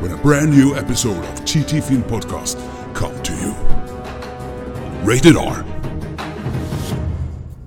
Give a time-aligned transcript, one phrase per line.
[0.00, 2.58] when a brand new episode of TT Film Podcast
[2.94, 3.52] come to you.
[5.04, 5.64] Rated R.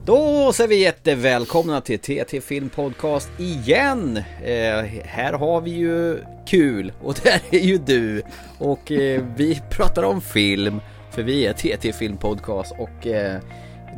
[0.05, 4.17] Då säger vi jättevälkomna till TT Film Podcast igen!
[4.43, 8.21] Eh, här har vi ju kul och där är ju du
[8.57, 13.41] och eh, vi pratar om film för vi är TT Film Podcast och eh,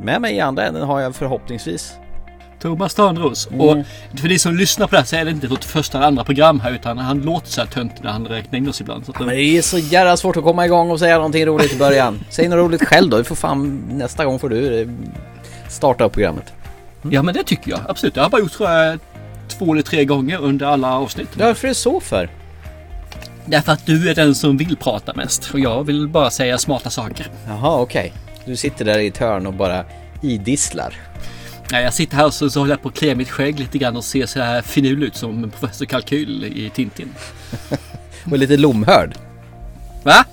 [0.04, 1.94] med mig i andra änden har jag förhoppningsvis
[2.62, 3.48] Thomas Törnros.
[3.48, 3.62] Mm.
[3.62, 3.86] Och
[4.20, 6.24] för de som lyssnar på det här så är det inte vårt första eller andra
[6.24, 9.06] program här utan han låter så här töntig när han räknar in oss ibland.
[9.06, 11.74] Så att Men det är så jävla svårt att komma igång och säga någonting roligt
[11.74, 12.24] i början.
[12.30, 14.88] Säg något roligt själv då, du får fan nästa gång får du eh,
[15.70, 16.54] starta upp programmet.
[17.10, 18.16] Ja men det tycker jag absolut.
[18.16, 19.00] Jag har bara gjort tror jag
[19.48, 21.30] två eller tre gånger under alla avsnitt.
[21.34, 22.30] Varför är det så för?
[23.46, 26.90] Därför att du är den som vill prata mest och jag vill bara säga smarta
[26.90, 27.28] saker.
[27.48, 28.14] Jaha, okej.
[28.46, 29.86] Du sitter där i ett hörn och bara
[30.22, 30.96] idisslar.
[31.72, 33.78] Nej, jag sitter här och så, så håller jag på att klä mitt skägg lite
[33.78, 37.10] grann och ser så här finurlig ut som professor Kalkyl i Tintin.
[38.32, 39.16] Och lite lomhörd.
[40.04, 40.26] Va?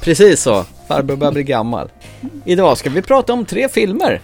[0.00, 0.64] Precis så.
[0.88, 1.90] Farbror börjar bli gammal.
[2.44, 4.20] Idag ska vi prata om tre filmer.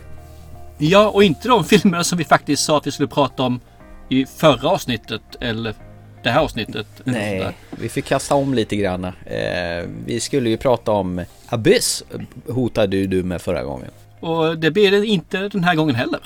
[0.78, 3.60] Ja, och inte de filmerna som vi faktiskt sa att vi skulle prata om
[4.08, 5.74] i förra avsnittet eller
[6.22, 6.86] det här avsnittet.
[7.04, 9.04] Nej, vi fick kasta om lite grann.
[9.04, 12.04] Eh, vi skulle ju prata om Abyss,
[12.48, 13.90] hotade ju du med förra gången.
[14.20, 16.20] Och det blir det inte den här gången heller.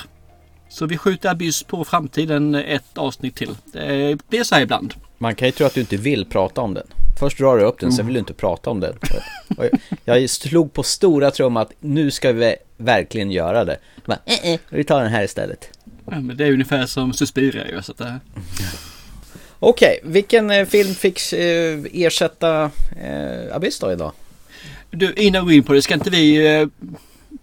[0.68, 3.56] Så vi skjuter Abyss på framtiden ett avsnitt till.
[3.72, 4.94] Det blir så här ibland.
[5.18, 6.86] Man kan ju tro att du inte vill prata om den.
[7.20, 8.94] Först drar du upp den, sen vill du inte prata om den.
[10.04, 13.78] Jag slog på stora trum att nu ska vi verkligen göra det.
[14.04, 15.78] Bara, eh, eh, vi tar den här istället.
[16.10, 17.82] Ja, men det är ungefär som Suspiria ju.
[17.82, 18.20] Så att det...
[19.58, 22.70] Okej, vilken eh, film fick eh, ersätta
[23.02, 24.12] eh, Abyss då idag?
[24.90, 26.66] Du, innan vi går in på det, ska inte vi eh,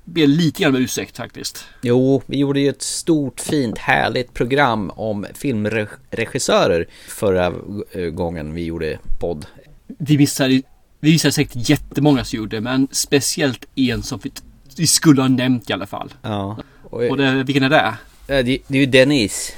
[0.07, 1.65] be lite grann om ursäkt faktiskt?
[1.81, 7.53] Jo, vi gjorde ju ett stort, fint, härligt program om filmregissörer förra
[7.91, 9.45] eh, gången vi gjorde podd.
[9.87, 10.61] Vi missade,
[10.99, 14.31] vi missade säkert jättemånga som gjorde men speciellt en som vi,
[14.77, 16.13] vi skulle ha nämnt i alla fall.
[16.21, 16.57] Ja.
[16.83, 17.93] Och, Och det, vilken är det?
[18.27, 19.51] eh, det, det är ju Dennis.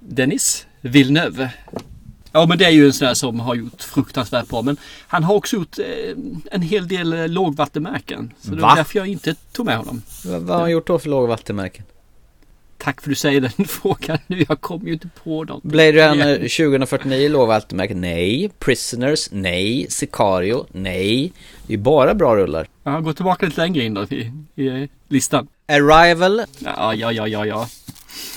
[0.00, 1.50] Dennis Villeneuve.
[2.36, 4.62] Ja men det är ju en sån där som har gjort fruktansvärt bra.
[4.62, 4.76] Men
[5.08, 5.84] han har också gjort eh,
[6.50, 8.32] en hel del eh, lågvattenmärken.
[8.40, 8.68] Så det Va?
[8.68, 10.02] var därför jag inte tog med honom.
[10.24, 11.84] Vad, vad har han gjort då för lågvattenmärken?
[12.78, 14.44] Tack för att du säger den frågan nu.
[14.48, 15.62] Jag kommer ju inte på något.
[15.62, 18.00] Blade Runner 2049 lågvattenmärken?
[18.00, 18.50] Nej.
[18.58, 19.28] Prisoners?
[19.32, 19.86] Nej.
[19.90, 20.66] Sicario?
[20.72, 21.32] Nej.
[21.66, 22.68] Det är bara bra rullar.
[22.82, 25.48] Ja, gå tillbaka lite längre in då i, i listan.
[25.68, 26.42] Arrival?
[26.58, 27.68] Ja, ja, ja, ja, ja.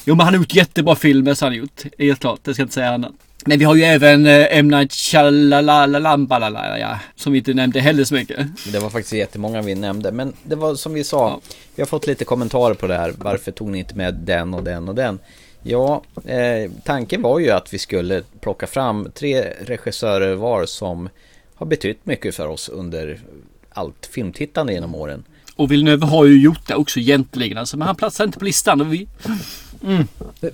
[0.05, 1.83] Jo men han har gjort jättebra filmer så han har gjort.
[1.97, 3.11] Helt klart, det ska jag inte säga annat.
[3.45, 4.67] Men vi har ju även eh, M.
[4.67, 8.47] Night Shyamalan, ja, som vi inte nämnde heller så mycket.
[8.71, 10.11] Det var faktiskt jättemånga vi nämnde.
[10.11, 11.41] Men det var som vi sa.
[11.75, 13.13] Vi har fått lite kommentarer på det här.
[13.17, 15.19] Varför tog ni inte med den och den och den?
[15.63, 21.09] Ja, eh, tanken var ju att vi skulle plocka fram tre regissörer var som
[21.55, 23.19] har betytt mycket för oss under
[23.69, 25.23] allt filmtittande genom åren.
[25.55, 27.57] Och Villeneuve har ju gjort det också egentligen.
[27.57, 28.81] Alltså, men han platsar inte på listan.
[28.81, 29.07] Och vi...
[29.83, 30.07] mm.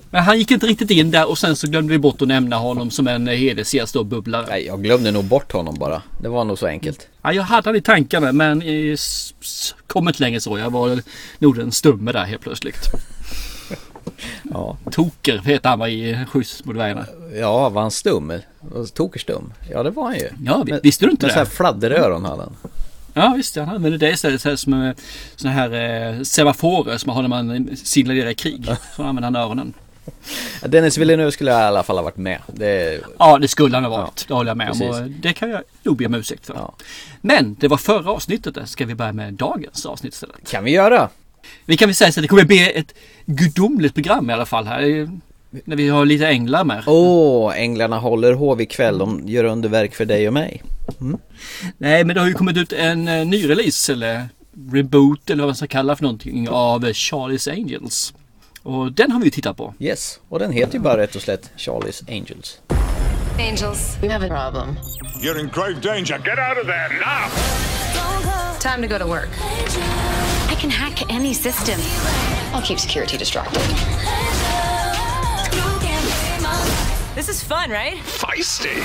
[0.10, 2.56] Men han gick inte riktigt in där och sen så glömde vi bort att nämna
[2.56, 4.46] honom som en hedersgäst och bubblare.
[4.50, 6.02] Nej, jag glömde nog bort honom bara.
[6.22, 7.08] Det var nog så enkelt.
[7.22, 8.98] Ja, jag hade han i tankarna men eh,
[9.88, 10.58] kom inte längre så.
[10.60, 11.00] Jag var
[11.40, 12.90] nog den stumme där helt plötsligt.
[14.54, 17.06] Ja, Toker heter han var i Skjuts mot dvärgarna.
[17.36, 18.34] ja var han stum?
[18.94, 19.54] Tokerstum?
[19.72, 20.30] Ja, det var han ju.
[20.46, 21.52] Ja, vi- Men- visste du inte Med så här det?
[21.52, 22.56] fladderöron hade han.
[23.18, 24.94] Ja visst, han använder det istället som eh,
[25.36, 28.66] såna här eh, semaforer som man har när man signalerar i krig.
[28.96, 29.74] Så använder han öronen.
[30.62, 32.42] Ja, Dennis Villeneuve skulle i alla fall ha varit med.
[32.48, 34.26] Det, Ja, det skulle han ha varit.
[34.28, 34.82] Det håller jag med om.
[34.82, 36.54] Och det kan jag nog be om ursäkt för.
[36.54, 36.74] Ja.
[37.22, 38.56] Men det var förra avsnittet.
[38.56, 38.66] där.
[38.66, 40.50] Ska vi börja med dagens avsnitt istället?
[40.50, 41.10] kan vi göra.
[41.66, 42.94] Vi kan väl säga så att det kommer bli ett
[43.26, 45.10] gudomligt program i alla fall här.
[45.66, 46.84] När vi har lite änglar med.
[46.88, 48.98] Åh, änglarna håller hov ikväll.
[48.98, 50.64] De gör underverk för dig och mig.
[51.78, 54.30] Nej, men det har ju kommit ut en eh, ny release eller
[54.72, 58.14] reboot eller vad man ska kalla för någonting av eh, Charlie's Angels.
[58.64, 59.74] Och den har vi ju tittat på.
[59.80, 62.60] Yes, och den heter ju bara rätt och slätt Charlie's Angels.
[63.40, 64.76] Angels, we have a problem.
[65.24, 66.18] You're in grave danger.
[66.18, 67.30] Get out of there now!
[68.60, 69.30] Time to go to work.
[70.52, 71.80] I can hack any system.
[72.54, 73.62] I'll keep security distracted.
[77.16, 77.98] This is fun, right?
[78.04, 78.76] Feisty.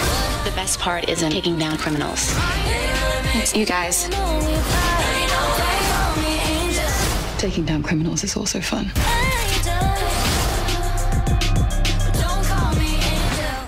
[0.44, 2.34] The best part isn't taking down criminals.
[3.34, 4.08] It's you guys.
[7.38, 8.90] Taking down criminals is also fun.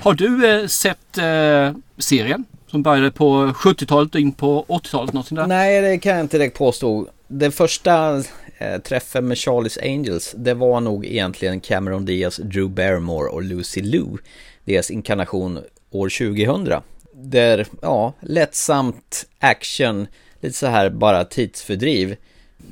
[0.03, 2.45] Har du eh, sett eh, serien?
[2.71, 5.47] Som började på 70-talet och in på 80-talet någonting där?
[5.47, 7.07] Nej, det kan jag inte direkt påstå.
[7.35, 8.23] Den första
[8.59, 13.83] eh, träffen med Charlie's Angels, det var nog egentligen Cameron Diaz, Drew Barrymore och Lucy
[13.83, 14.17] Liu.
[14.65, 15.59] Deras inkarnation
[15.91, 16.81] år 2000.
[17.15, 20.07] Där, ja, lättsamt action,
[20.41, 22.17] lite så här bara tidsfördriv.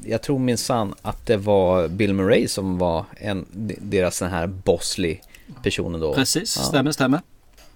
[0.05, 3.47] Jag tror minsann att det var Bill Murray som var en,
[3.81, 5.19] deras sån här bossly
[5.63, 6.15] personen då.
[6.15, 6.63] Precis, Ja.
[6.63, 7.21] stämmer, stämmer.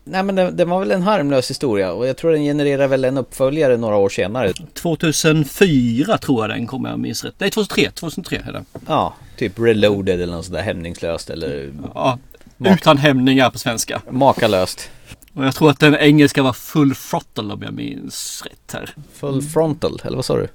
[0.04, 3.04] Nej men det, det var väl en harmlös historia och jag tror den genererar väl
[3.04, 4.52] en uppföljare några år senare.
[4.74, 7.34] 2004 tror jag den kommer jag minns rätt.
[7.38, 8.64] Nej 2003, 2003 är det.
[8.88, 12.18] Ja, typ reloaded eller något sådär hämningslöst eller Ja,
[12.58, 14.02] utan hämningar på svenska.
[14.10, 14.90] makalöst.
[15.34, 18.94] Och jag tror att den engelska var full throttle om jag minns rätt här.
[19.14, 20.48] Full frontal, eller vad sa du?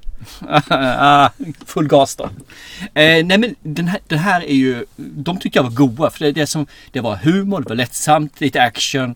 [0.70, 1.30] Ah,
[1.66, 2.24] full gas då.
[2.94, 6.26] Eh, nej men den här, den här är ju, de tyckte jag var goda för
[6.26, 9.16] det, det, som, det var humor, det var lättsamt, lite action.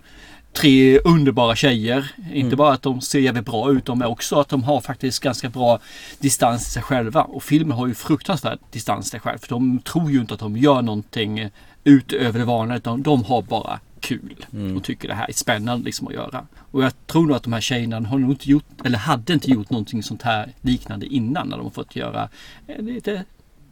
[0.54, 2.12] Tre underbara tjejer.
[2.34, 5.20] Inte bara att de ser jävligt bra ut, de är också att de har faktiskt
[5.20, 5.80] ganska bra
[6.20, 7.22] distans till sig själva.
[7.22, 9.38] Och filmen har ju fruktansvärd distans till sig själv.
[9.40, 11.50] För de tror ju inte att de gör någonting
[11.84, 12.78] utöver det vanliga.
[12.78, 14.46] Utan de har bara kul.
[14.78, 16.48] Och tycker det här är spännande liksom att göra.
[16.72, 19.52] Och jag tror nog att de här tjejerna har nog inte gjort, eller hade inte
[19.52, 21.48] gjort någonting sånt här liknande innan.
[21.48, 22.30] När de har fått göra
[22.68, 23.24] eh, lite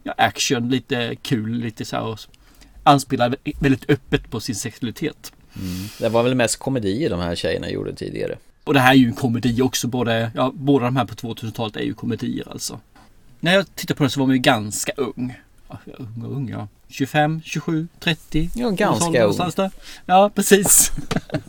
[0.03, 2.19] ja, action, lite kul, lite så här och
[2.83, 5.33] anspela väldigt öppet på sin sexualitet.
[5.99, 8.37] Det var väl mest komedier de här tjejerna gjorde tidigare.
[8.63, 9.87] Och det här är ju en komedi också.
[9.87, 12.79] Både, ja, båda de här på 2000-talet är ju komedier alltså.
[13.39, 15.37] När jag tittade på den så var man ju ganska ung.
[16.61, 16.67] Ja, ung och ung ja.
[16.89, 18.49] 25, 27, 30.
[18.55, 19.71] Ja, ganska ung.
[20.05, 20.91] Ja, precis.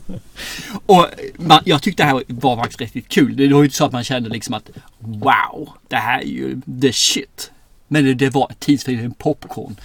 [0.85, 1.07] och
[1.37, 3.35] man, jag tyckte det här var faktiskt riktigt kul.
[3.35, 4.69] Det var ju inte så att man kände liksom att
[4.99, 7.51] wow, det här är ju the shit.
[7.87, 9.75] Men det, det var ett tidsfördriv, en popcorn.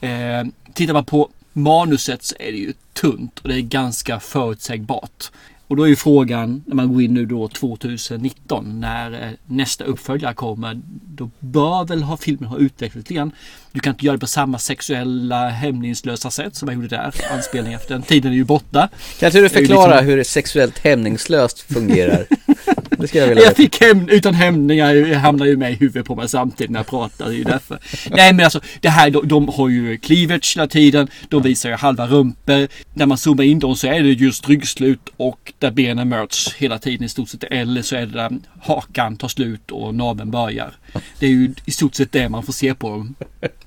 [0.00, 0.44] Eh,
[0.74, 5.30] tittar man på manuset så är det ju tunt och det är ganska förutsägbart.
[5.68, 9.84] Och då är ju frågan när man går in nu då 2019 när eh, nästa
[9.84, 10.80] uppföljare kommer.
[11.08, 13.32] Då bör väl ha filmen ha utvecklats lite grann.
[13.72, 17.14] Du kan inte göra det på samma sexuella hämningslösa sätt som jag gjorde där.
[17.32, 18.88] Anspelningar för den tiden är ju borta.
[19.18, 22.26] Kan inte du förklara liksom- hur sexuellt hämningslöst fungerar?
[22.90, 26.06] Det skulle jag vilja Jag fick hem utan hämningar jag hamnar ju med i huvudet
[26.06, 27.26] på mig samtidigt när jag pratar.
[27.26, 27.78] Det är ju därför.
[28.10, 31.08] Nej men alltså det här de, de har ju cleavage hela tiden.
[31.28, 32.68] De visar ju halva rumpor.
[32.94, 36.78] När man zoomar in dem så är det just ryggslut och där benen möts hela
[36.78, 37.44] tiden i stort sett.
[37.44, 40.72] Eller så är det där hakan tar slut och naveln börjar.
[41.18, 43.14] Det är ju i stort sett det man får se på dem.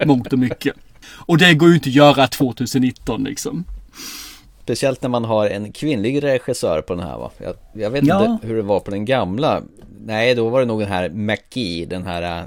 [0.06, 0.76] Mångt och mycket.
[1.10, 3.66] Och det går ju inte att göra 2019 liksom.
[4.70, 7.32] Speciellt när man har en kvinnlig regissör på den här va?
[7.38, 8.26] Jag, jag vet Ja.
[8.26, 9.62] inte hur det var på den gamla.
[10.06, 12.40] Nej, då var det nog den här McGee, den här...
[12.40, 12.44] eh,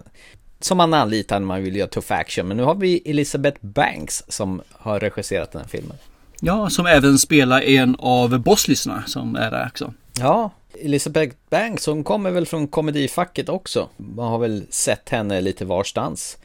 [0.61, 2.49] Som man anlitar när man vill göra tuff action.
[2.49, 5.97] Men nu har vi Elizabeth Banks som har regisserat den här filmen.
[6.41, 9.95] Ja, som även spelar en av bosslisarna som är där också.
[10.19, 13.89] Ja, Elizabeth Banks, hon kommer väl från komedifacket också.
[13.97, 16.39] Man har väl sett henne lite varstans.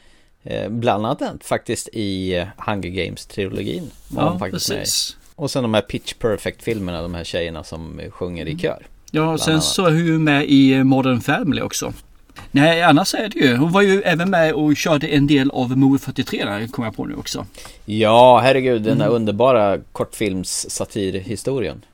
[0.43, 3.83] Eh, bland annat faktiskt i eh, Hunger Games-trilogin.
[4.15, 5.17] Ja, faktiskt med precis.
[5.37, 8.85] Och sen de här Pitch Perfect-filmerna, de här tjejerna som eh, sjunger i kör.
[9.11, 9.63] Ja, sen annat.
[9.63, 11.93] så är hon med i Modern Family också.
[12.51, 13.55] Nej, annars är det ju.
[13.55, 16.95] Hon var ju även med och körde en del av Movie 43 där, kom jag
[16.95, 17.45] på nu också.
[17.85, 19.01] Ja, herregud, den Mm.
[19.01, 21.85] här underbara kortfilms satirhistorien.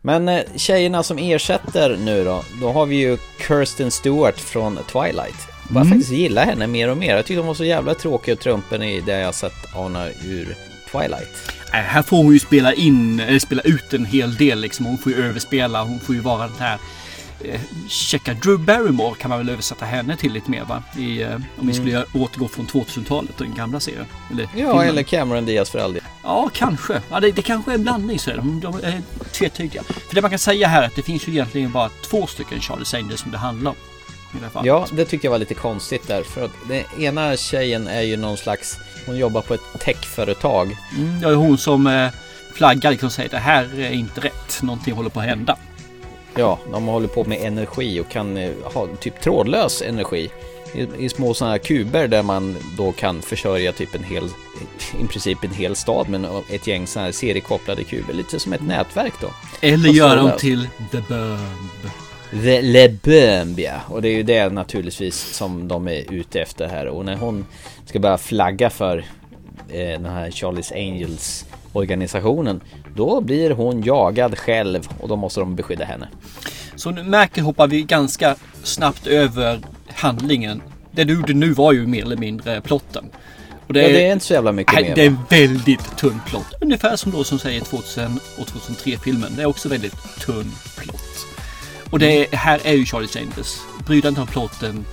[0.00, 3.16] Men eh, tjejerna som ersätter nu då, då har vi ju
[3.48, 5.48] Kirsten Stewart från Twilight.
[5.68, 5.88] Jag Mm.
[5.88, 7.16] faktiskt gilla henne mer och mer.
[7.16, 10.56] Jag tyckte hon var så jävla tråkig och trumpen i det jag sett ana ur
[10.92, 11.52] Twilight.
[11.72, 14.86] Äh, här får hon ju spela in, eller spela ut en hel del liksom.
[14.86, 16.78] Hon får ju överspela, hon får ju vara den här
[17.44, 20.82] eh, checka Drew Barrymore kan man väl översätta henne till lite mer va?
[20.98, 24.06] I, eh, om vi skulle göra, återgå från 2000-talet och den gamla serien.
[24.32, 24.88] Eller Ja, filmen.
[24.88, 26.02] eller Cameron Diaz för all del.
[26.22, 27.02] Ja, kanske.
[27.10, 29.00] Ja, det, det kanske är en blandning så är de, de är
[29.32, 29.82] tvetydiga.
[29.82, 32.60] För det man kan säga här är att det finns ju egentligen bara två stycken
[32.60, 33.76] Charlie Angels som det handlar om.
[34.32, 34.66] Det.
[34.68, 36.22] Ja, det tyckte jag var lite konstigt där.
[36.22, 38.78] För att den ena tjejen är ju någon slags...
[39.06, 40.76] Hon jobbar på ett techföretag.
[40.96, 42.08] Mm, det är hon som eh,
[42.54, 44.62] flaggar liksom och säger det här är inte rätt.
[44.62, 45.56] Någonting håller på att hända.
[46.34, 50.30] Ja, de håller på med energi och kan eh, ha typ trådlös energi.
[50.74, 54.24] I, i små sådana här kuber där man då kan försörja typ en hel,
[55.00, 58.14] i princip en hel stad med ett gäng sådana här seriekopplade kuber.
[58.14, 59.30] Lite som ett nätverk då.
[59.60, 61.90] Eller göra dem till The Burb.
[62.32, 63.80] The Le Bomb, ja.
[63.88, 66.86] Och det är ju det naturligtvis som de är ute efter här.
[66.86, 67.46] Och när hon
[67.86, 68.98] ska börja flagga för
[69.68, 72.60] eh, den här Charlie's Angels organisationen.
[72.96, 76.08] Då blir hon jagad själv och då måste de beskydda henne.
[76.76, 79.60] Så nu märker hoppar vi ganska snabbt över
[79.94, 80.62] handlingen.
[80.90, 83.04] Det du gjorde nu var ju mer eller mindre plotten.
[83.66, 84.94] Och Ja, det är inte så jävla mycket Nej, mer.
[84.94, 86.54] det är en väldigt tunn plott.
[86.60, 89.32] Ungefär som då som säger 2000 och 2003 filmen.
[89.36, 91.11] Det är också väldigt tunn plott.
[91.92, 93.56] Och det är, här är ju Charlie Chambers.
[93.86, 94.84] Bry dig inte om plotten.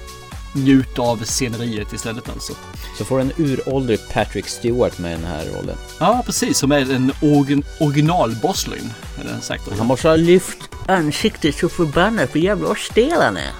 [0.53, 2.53] Njut av sceneriet istället alltså.
[2.97, 5.77] Så får en uråldrig Patrick Stewart med den här rollen.
[5.99, 6.57] Ja, precis.
[6.57, 8.93] Som är en origin, original Boslin.
[9.19, 9.63] Är den sagt.
[9.77, 13.51] Han måste ha lyft ansiktet så förbannat för jävla stel han är.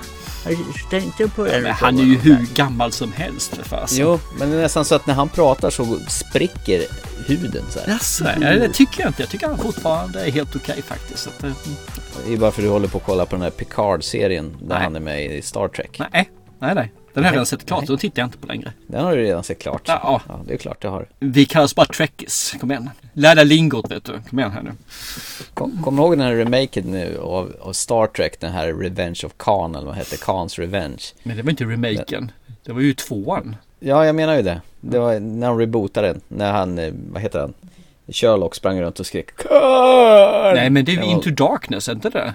[0.46, 1.62] Jag tänkte på det.
[1.62, 3.98] Men han är ju hur gammal som helst för fasen.
[4.02, 6.84] Jo, men det är nästan så att när han pratar så spricker
[7.28, 7.88] huden så här.
[7.88, 9.22] Jaså, ja, det tycker jag inte.
[9.22, 11.24] Jag tycker han fortfarande är helt okej faktiskt.
[11.24, 11.52] Så att, eh,
[12.28, 14.76] Det är bara för att du håller på att kolla på den här Picard-serien där
[14.76, 14.84] Nej.
[14.84, 16.00] han är med i Star Trek.
[16.12, 16.30] nej,
[16.60, 16.92] nej, nej.
[17.14, 17.88] Den har jag redan sett klart.
[17.88, 18.74] Den tittar jag inte på längre.
[18.88, 19.82] Den har du redan sett klart.
[19.86, 20.22] Ja.
[20.28, 21.08] ja det är klart jag har.
[21.20, 22.56] Vi kallas bara Trekkies.
[22.60, 22.90] Kom igen.
[23.14, 24.14] Lär dig lingot vet du.
[24.30, 24.72] Kom igen här nu.
[25.54, 28.40] Kom, kommer du ihåg den här remaken nu av, av Star Trek?
[28.40, 31.04] Den här Revenge of Khan eller vad hette Khans Revenge.
[31.24, 32.32] Men det var inte remaken.
[32.66, 33.56] Det var ju tvåan.
[33.80, 34.62] Ja, jag menar ju det.
[34.82, 36.22] Det var när de rebootade den.
[36.28, 37.54] När han, eh, vad heter han?
[38.12, 40.56] Sherlock sprang runt och skrek Khan!
[40.56, 42.34] Nej men det är ju Into Darkness, är inte det?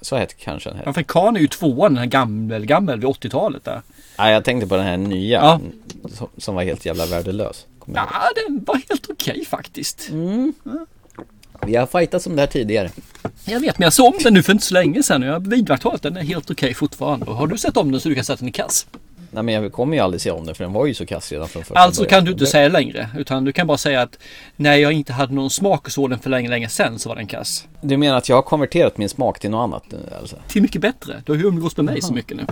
[0.00, 0.92] Så hette kanske den Ja här.
[0.92, 3.82] för Khan är ju tvåan, den här gammel, gammel vid 80-talet där.
[4.18, 5.38] Nej, jag tänkte på den här nya.
[5.40, 5.60] Ja.
[6.14, 7.66] Som, som var helt jävla värdelös.
[7.94, 8.08] Ja,
[8.46, 10.10] den var helt okej faktiskt.
[11.66, 12.90] Vi har fightats om det här tidigare.
[13.44, 15.32] Jag vet, men jag såg om den nu för inte så länge sedan och jag
[15.32, 17.26] har vidmakthållit den är helt okej fortfarande.
[17.26, 18.86] Och har du sett om den så du kan sätta den i kass?
[19.30, 21.32] Nej men jag kommer ju aldrig se om den för den var ju så kass
[21.32, 22.10] redan från första Alltså början.
[22.10, 23.08] kan du inte säga längre.
[23.18, 24.18] Utan du kan bara säga att
[24.56, 27.16] när jag inte hade någon smak och såg den för länge, länge sedan så var
[27.16, 27.66] den kass.
[27.80, 29.84] Du menar att jag har konverterat min smak till något annat?
[30.20, 30.36] Alltså?
[30.48, 31.22] Till mycket bättre.
[31.26, 32.46] Du har ju umgås med mig så mycket nu.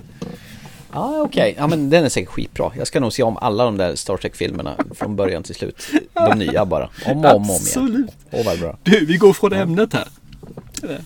[0.94, 2.72] Ja okej, ja men den är säkert skitbra.
[2.76, 5.86] Jag ska nog se om alla de där Star Trek-filmerna från början till slut.
[6.14, 6.90] De nya bara.
[7.06, 7.54] Om och om, om igen.
[7.56, 8.10] Absolut.
[8.32, 8.78] Åh vad bra.
[8.82, 10.08] Du, vi går från ämnet här.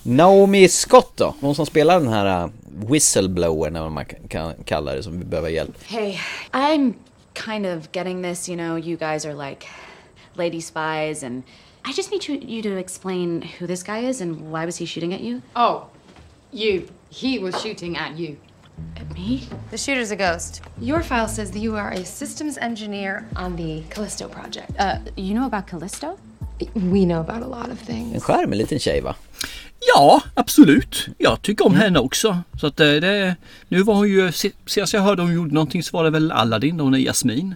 [0.03, 1.35] Naomi Scott då?
[1.41, 2.51] Hon som spelar den här uh,
[2.91, 5.85] whistleblowern eller vad man kan- kan kalla det som vi behöver hjälp.
[5.87, 6.17] Hey,
[6.53, 6.93] I'm
[7.47, 9.67] kind of getting this, you know, you guys are like
[10.35, 11.43] lady spies, and
[11.87, 14.87] I just need you, you to explain who this guy is and why was he
[14.87, 15.41] shooting at you?
[15.55, 15.83] Oh,
[16.53, 16.83] you.
[17.11, 18.37] He was shooting at you.
[18.97, 19.41] At me?
[19.71, 20.63] The shooter's a ghost.
[20.83, 24.71] Your file says that you are a systems engineer on the Callisto project.
[24.81, 24.93] Uh,
[25.23, 26.17] you know about Callisto?
[26.75, 28.23] We know about a lot of En things.
[28.25, 29.15] skärmig liten tjej va?
[29.95, 31.07] Ja, absolut.
[31.19, 32.39] Jag tycker om henne också.
[32.61, 33.37] Så att eh, det,
[33.69, 36.33] nu var hon ju, se- senast jag hörde hon gjorde någonting så var det väl
[36.33, 37.55] Aladdin och hon är Jasmin.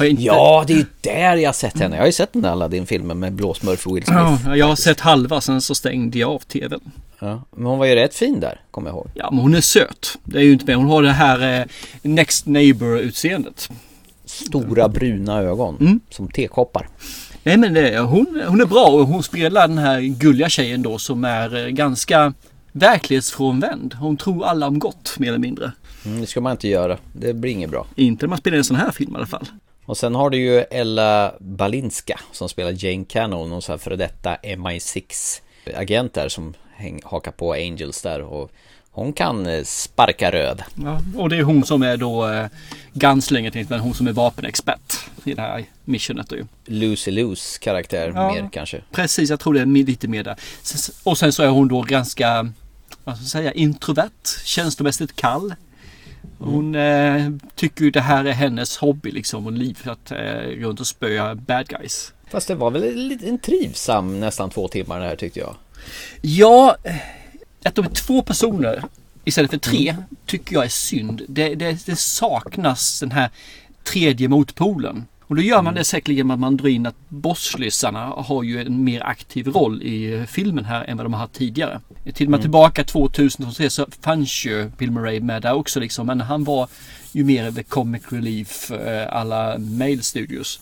[0.00, 0.22] Inte...
[0.22, 1.96] Ja, det är ju där jag har sett henne.
[1.96, 4.20] Jag har ju sett den där Aladdin-filmen med blåsmurf och Will Smith.
[4.46, 6.80] Ja, jag har sett halva sen så stängde jag av tvn.
[7.18, 9.08] Ja, men hon var ju rätt fin där, kommer jag ihåg.
[9.14, 10.18] Ja, men hon är söt.
[10.24, 10.76] Det är ju inte med.
[10.76, 11.66] Hon har det här eh,
[12.02, 13.68] Next Neighbor-utseendet.
[14.24, 16.00] Stora bruna ögon, Mm.
[16.10, 16.88] som tekoppar.
[17.42, 20.98] Nej men det, hon, hon är bra och hon spelar den här gulliga tjejen då
[20.98, 22.32] som är eh, ganska
[22.72, 23.94] verklighetsfrånvänd.
[23.94, 25.72] Hon tror alla om gott mer eller mindre.
[26.04, 26.98] Mm, det ska man inte göra.
[27.12, 27.86] Det blir inget bra.
[27.96, 29.46] Inte när man spelar en sån här film i alla fall.
[29.84, 33.96] Och sen har du ju Ella Balinska som spelar Jane Cannon, någon sån här före
[33.96, 38.20] detta MI6-agent där som häng, hakar på Angels där.
[38.22, 38.50] Och
[38.90, 40.62] hon kan eh, sparka röd.
[40.84, 42.46] Ja, och det är hon som är då eh,
[42.92, 46.28] Gunslinger men hon som är vapenexpert i det här missionet.
[46.28, 46.36] Då.
[46.64, 48.32] Lucy Lose karaktär Ja.
[48.32, 48.80] mer kanske.
[48.92, 50.36] Precis, jag tror det är lite mer där.
[51.04, 52.52] Och sen så är hon då ganska,
[53.04, 55.54] vad ska jag säga, introvert, känslomässigt kall.
[56.38, 60.16] Hon eh, tycker ju det här är hennes hobby liksom och liv att eh,
[60.60, 62.12] runt och spöa bad guys.
[62.30, 65.54] Fast det var väl en liten trivsam nästan två timmar det här tyckte jag.
[66.20, 66.96] Ja, eh,
[67.64, 68.82] att de är två personer
[69.24, 71.22] istället för tre tycker jag är synd.
[71.28, 73.30] Det, det, det saknas den här
[73.84, 75.04] tredje motpolen.
[75.28, 78.60] Och då gör man det säkerligen med att man drar in att bosslyssarna har ju
[78.60, 81.80] en mer aktiv roll i eh, filmen här än vad de har haft tidigare.
[82.14, 86.06] Till och med tillbaka 2003 så fanns ju Bill Murray med där också liksom.
[86.06, 86.68] Men han var
[87.12, 90.60] ju mer the comic relief eh, alla Mail Studios.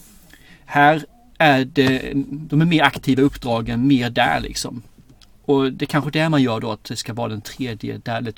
[0.64, 1.04] Här
[1.38, 4.82] är det, de är mer aktiva uppdragen, mer där liksom.
[5.44, 8.16] Och det är kanske det man gör då att det ska vara den tredje där,
[8.16, 8.34] eller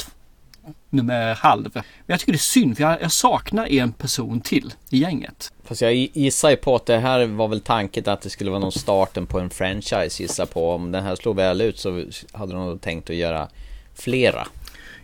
[0.90, 1.70] nummer halv.
[1.74, 5.52] Men jag tycker det är synd för jag, jag saknar en person till i gänget.
[5.64, 8.60] Fast jag gissar ju på att det här var väl tanken att det skulle vara
[8.60, 10.70] någon starten på en franchise gissar på.
[10.70, 13.48] Om den här slår väl ut så hade de nog tänkt att göra
[13.94, 14.46] flera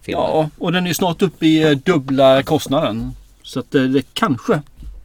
[0.03, 0.23] filmer.
[0.23, 3.13] Ja, och den är snart uppe i eh, dubbla kostnaden.
[3.43, 4.63] Så att eh, det kanske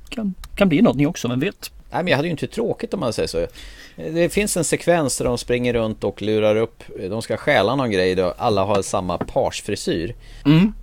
[0.09, 1.71] kan, kan bli någonting också, vem vet?
[1.91, 3.47] Nej men jag hade ju inte tråkigt om man säger så.
[3.97, 7.91] Det finns en sekvens där de springer runt och lurar upp, de ska stjäla någon
[7.91, 10.15] grej då alla har samma parsfrisyr.
[10.45, 10.73] Mm.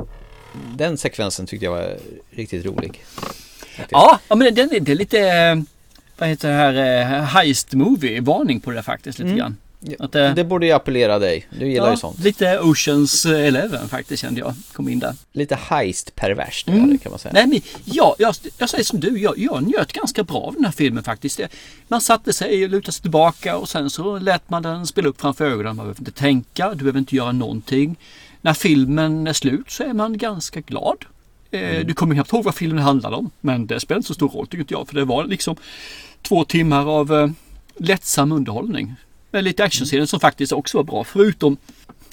[0.77, 1.97] Den sekvensen tyckte jag var
[2.31, 3.05] riktigt rolig.
[3.89, 5.21] Ja, ja men den är, det är lite...
[5.21, 5.57] eh,
[6.19, 9.39] vad heter det här, eh, Heist Movie, varning på det faktiskt lite Mm.
[9.39, 9.57] grann.
[9.99, 11.47] Att, Det, eh, borde ju appellera dig.
[11.59, 12.19] Du gillar ju ja, sånt.
[12.19, 15.15] lite Oceans Eleven faktiskt kände jag, kom in där.
[15.33, 16.91] Lite heist-perverst Mm.
[16.93, 17.33] det, kan man säga.
[17.35, 20.65] Nej men ja, jag, jag säger som du, jag, jag njöt ganska bra av den
[20.65, 21.37] här filmen faktiskt.
[21.39, 21.49] Det-
[21.89, 25.21] Man satte sig och lutade sig tillbaka och sen så lät man den spela upp
[25.21, 25.77] framför ögonen.
[25.77, 27.97] Man behöver inte tänka, du behöver inte göra någonting.
[28.41, 31.05] När filmen är slut så är man ganska glad.
[31.51, 33.31] Eh, Du kommer knappt ihåg vad filmen handlade om.
[33.41, 34.89] Men det spelar inte så stor roll tycker inte jag.
[34.89, 35.57] För det var liksom
[36.23, 37.29] två timmar av eh,
[37.77, 38.95] lättsam underhållning.
[39.35, 41.05] Med lite actionscener som faktiskt också var bra.
[41.05, 41.57] Förutom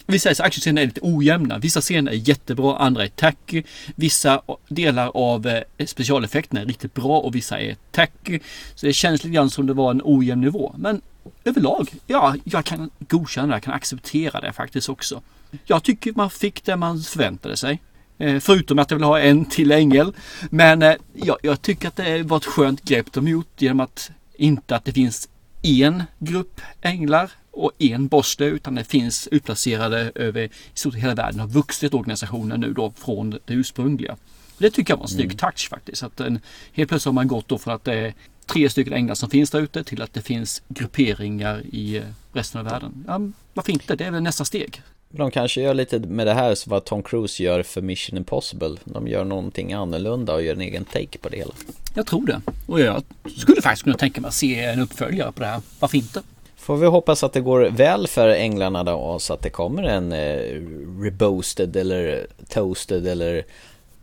[0.07, 1.57] Vissa actionscener är lite ojämna.
[1.57, 3.63] Vissa scener är jättebra, andra är tacky.
[3.95, 8.39] Vissa delar av eh, specialeffekterna är riktigt bra och vissa är tacky.
[8.75, 10.75] Så det känns lite grann som det var en ojämn nivå.
[10.77, 11.01] Men
[11.43, 15.21] överlag, ja, jag kan godkänna det, jag kan acceptera det faktiskt också.
[15.65, 17.81] Jag tycker man fick det man förväntade sig.
[18.17, 20.13] Eh, förutom att jag vill ha en till ängel.
[20.49, 24.11] Men eh, ja, jag tycker att det var ett skönt grepp de gjort genom att
[24.37, 25.29] inte att det finns
[25.61, 31.39] en grupp änglar och en där, utan det finns utplacerade över i stort hela världen
[31.39, 34.17] har vuxit organisationen nu då från det ursprungliga.
[34.57, 36.03] Det tycker jag var en snygg touch faktiskt.
[36.03, 36.39] Att en,
[36.73, 38.13] helt plötsligt har man gått då från att det är
[38.45, 42.03] tre stycken änglar som finns där ute till att det finns grupperingar i eh,
[42.33, 43.05] resten av världen.
[43.07, 43.19] Ja,
[43.53, 43.95] varför inte?
[43.95, 44.81] Det är väl nästa steg.
[45.11, 48.75] De kanske gör lite med det här som vad Tom Cruise gör för Mission Impossible.
[48.83, 51.53] De gör någonting annorlunda och gör en egen take på det hela.
[51.95, 52.41] Jag tror det.
[52.67, 53.03] Och jag
[53.37, 55.61] skulle faktiskt kunna tänka mig att se en uppföljare på det här.
[55.79, 56.21] Varför inte?
[56.55, 59.83] Får vi hoppas att det går väl för änglarna då och så att det kommer
[59.83, 60.61] en eh,
[61.03, 63.43] reboasted eller toasted eller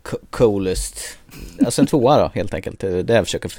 [0.02, 1.00] co- coolest.
[1.64, 2.78] Alltså en tvåa då helt enkelt.
[2.80, 3.52] Det är det jag försöker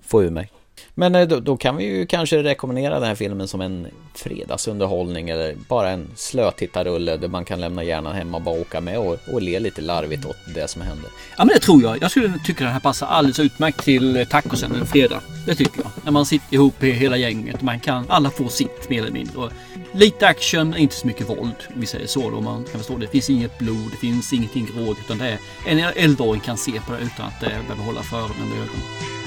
[0.00, 0.50] få ur mig.
[0.98, 5.30] Men eh, då, då kan vi ju kanske rekommendera den här filmen som en fredagsunderhållning
[5.30, 9.18] eller bara en slötittarrulle där man kan lämna hjärnan hemma och bara åka med och,
[9.32, 11.10] och le lite larvigt åt det som händer.
[11.36, 12.02] Ja men det tror jag.
[12.02, 15.20] Jag skulle tycka den här passar alldeles utmärkt till eh, tacosen en fredag.
[15.46, 15.90] Det tycker jag.
[16.04, 17.62] När man sitter ihop i hela gänget.
[17.62, 19.38] Man kan alla få sitt mer eller mindre.
[19.38, 19.50] Och
[19.92, 21.56] lite action, inte så mycket våld.
[21.74, 22.40] Om vi säger så då.
[22.40, 23.00] Man kan förstå det.
[23.00, 24.96] Det finns inget blod, det finns ingenting råg.
[25.04, 28.02] Utan det är en eldåring kan se på det utan att eh, det behöver hålla
[28.02, 29.17] för öronen och ögonen.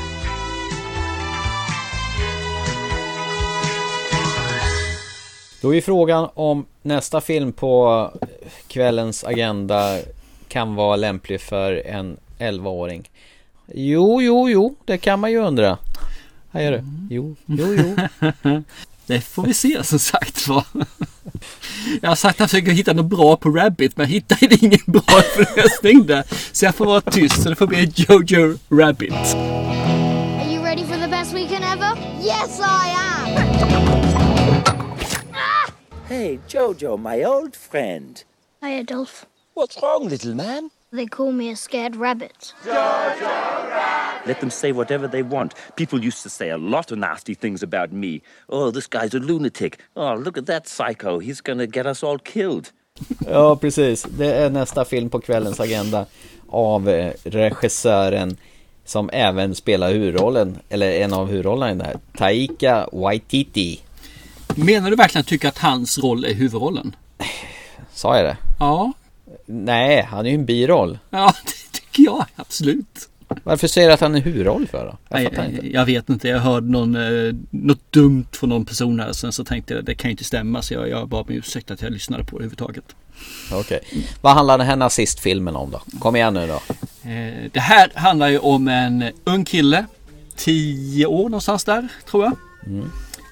[5.61, 8.11] Då är frågan om nästa film på
[8.67, 9.99] kvällens agenda
[10.47, 13.09] kan vara lämplig för en 11-åring.
[13.73, 15.77] Jo, jo, jo, det kan man ju undra.
[16.51, 16.85] Här är det.
[17.09, 17.95] Jo, jo, jo.
[19.05, 20.63] Det får vi se som sagt var.
[22.01, 24.79] Jag har sagt att jag försöker hitta något bra på Rabbit men jag hittade ingen
[24.85, 25.21] bra
[25.55, 26.23] lösning där.
[26.51, 29.13] Så jag får vara tyst så det får bli Jojo Rabbit.
[29.13, 31.91] Are you ready for the best weekend ever?
[32.23, 34.10] Yes, I am!
[36.11, 38.21] Hey, Jojo, my old friend.
[38.61, 39.25] Hi, Adolf.
[39.53, 40.69] What's wrong, little man?
[40.91, 42.53] They call me a scared rabbit.
[44.25, 45.53] Let them say whatever they want.
[45.77, 48.21] People used to say a lot of nasty things about me.
[48.49, 49.79] Oh, this guy's a lunatic.
[49.95, 51.19] Oh, look at that psycho.
[51.19, 52.71] He's gonna get us all killed.
[53.27, 54.03] Ja, precis.
[54.03, 56.05] Det är nästa film på kvällens agenda
[56.49, 58.37] av eh, regissören
[58.85, 63.81] som även spelar huvudrollen, eller en av huvudrollerna i den här, Taika Waititi.
[64.55, 66.95] Menar du verkligen att tycka att hans roll är huvudrollen?
[67.93, 68.37] Sa jag det?
[68.59, 68.93] Ja.
[69.45, 70.99] Nej, han är ju en biroll.
[71.09, 73.07] Ja, det tycker jag absolut.
[73.43, 74.97] Varför säger du att han är huvudroll för då?
[75.09, 75.67] Jag Nej, inte.
[75.67, 76.27] jag vet inte.
[76.27, 79.13] Jag hörde någon, eh, något dumt från någon person här.
[79.13, 80.61] Sen så tänkte jag det kan ju inte stämma.
[80.61, 82.95] Så jag, jag bad om ursäkt att jag lyssnade på det överhuvudtaget.
[83.53, 83.79] Okej.
[84.21, 85.81] Vad handlar den här nazistfilmen om då?
[85.99, 86.61] Kom igen nu då.
[87.09, 89.85] Eh, det här handlar ju om en ung kille.
[90.35, 92.33] 10 år någonstans där tror jag.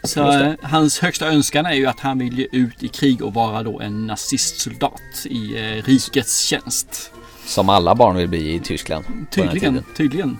[0.10, 3.64] Så eh, hans högsta önskan är ju att han vill ut i krig och vara
[3.64, 7.12] då en nazistsoldat i eh, rikets tjänst.
[7.46, 9.06] Som alla barn vill bli i Tyskland.
[9.32, 10.38] Tydligen, tydligen.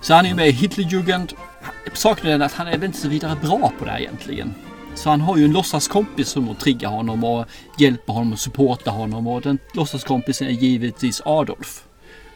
[0.00, 1.32] Så han är ju med i Hitlerjugend.
[1.92, 4.54] Saken är den att han är väl inte så vidare bra på det här egentligen.
[4.94, 7.46] Så han har ju en låtsaskompis som triggar honom och
[7.78, 9.26] hjälper honom och supportar honom.
[9.26, 11.84] Och den låtsaskompisen är givetvis Adolf.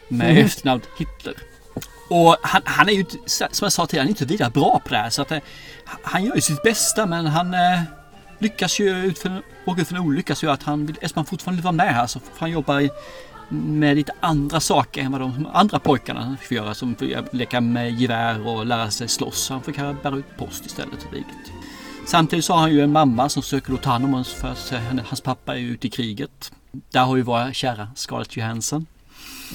[0.07, 0.45] Med Mhm.
[0.45, 1.33] efternamn Hitler.
[2.09, 4.89] Och han, han är ju som jag sa tidigare, han är inte vidare bra på
[4.89, 5.09] det här.
[5.09, 5.39] Så att, eh,
[5.85, 7.81] han gör ju sitt bästa men han eh,
[8.39, 11.25] lyckas ju ut för, åka ut för en olycka så gör att han eftersom han
[11.25, 12.89] fortfarande vill vara med här så får han jobba i,
[13.49, 16.73] med lite andra saker än vad de andra pojkarna får göra.
[16.73, 19.49] Som får eh, leka med gevär och lära sig slåss.
[19.49, 21.05] Han får kanske bära ut post istället.
[21.05, 21.13] och.
[22.07, 24.71] Samtidigt så har han ju en mamma som söker ta hand om honom för att
[24.71, 26.51] eh, hans pappa är ute i kriget.
[26.71, 28.85] Där har ju våra kära Scarlett Johansson.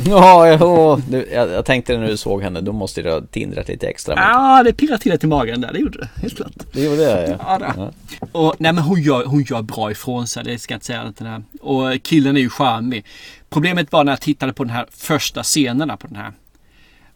[0.06, 3.86] Ja, du, jag, jag tänkte när du såg henne, då måste det ha tindrat lite
[3.86, 4.14] extra.
[4.14, 4.28] mycket.
[4.28, 5.72] Ja, det pirrar till lite i magen där.
[5.72, 6.08] Det gjorde det.
[6.22, 6.52] Helt klart.
[6.72, 7.58] Det gjorde det ja.
[7.60, 8.28] Ja, det.
[8.32, 10.44] Och, nej, men hon gör, hon gör bra ifrån sig.
[10.44, 11.42] Det ska jag inte säga det här.
[11.60, 13.04] Och killen är ju charmig.
[13.50, 16.32] Problemet var när jag tittade på den här första scenerna på den här.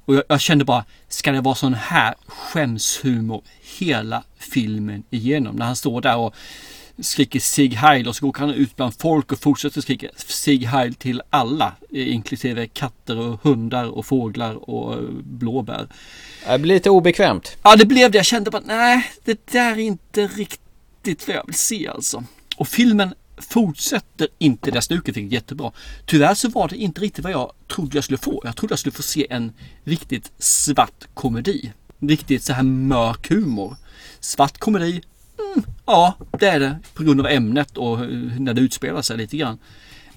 [0.04, 3.42] Och jag, jag kände bara, ska det vara sån här skämshumor
[3.78, 5.56] hela filmen igenom?
[5.56, 6.34] När han står där och
[7.00, 10.94] skriker Sig Heil och så går han ut bland folk och fortsätter skrika Sig Heil
[10.94, 11.72] till alla.
[11.90, 15.88] Inklusive katter och hundar och fåglar och eh, blåbär.
[16.46, 17.56] Det blir lite obekvämt.
[17.62, 18.18] Ja det blev det.
[18.18, 22.24] Jag kände bara nej det där är inte riktigt vad jag vill se alltså.
[22.56, 25.72] Och filmen fortsätter inte det stuket vilket är jättebra.
[26.06, 28.40] Tyvärr så var det inte riktigt vad jag trodde jag skulle få.
[28.44, 29.52] Jag trodde jag skulle få se en
[29.84, 31.72] riktigt svart komedi.
[31.98, 33.76] Riktigt så här mörk humor.
[34.20, 35.02] Svart komedi,
[35.38, 37.98] mm, ja det är det på grund av ämnet och
[38.40, 39.58] när det utspelar sig lite grann.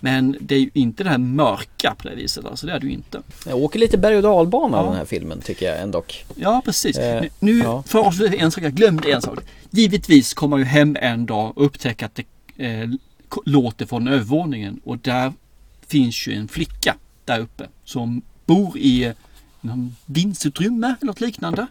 [0.03, 2.45] Men det är ju inte det här mörka på det viset.
[2.45, 3.21] Alltså det är det ju inte.
[3.45, 4.83] Jag åker lite berg och dalbana ja.
[4.83, 6.03] den här filmen tycker jag ändå.
[6.35, 6.97] Ja precis.
[6.97, 7.83] Eh, nu ja.
[7.87, 9.39] för oss en sak, jag glömde en sak.
[9.69, 12.25] Givetvis kommer ju hem en dag och upptäcka att det
[12.65, 12.89] eh,
[13.45, 15.33] låter från övervåningen och där
[15.87, 19.13] finns ju en flicka där uppe som bor i
[19.61, 21.67] någon vindsutrymme eller något liknande.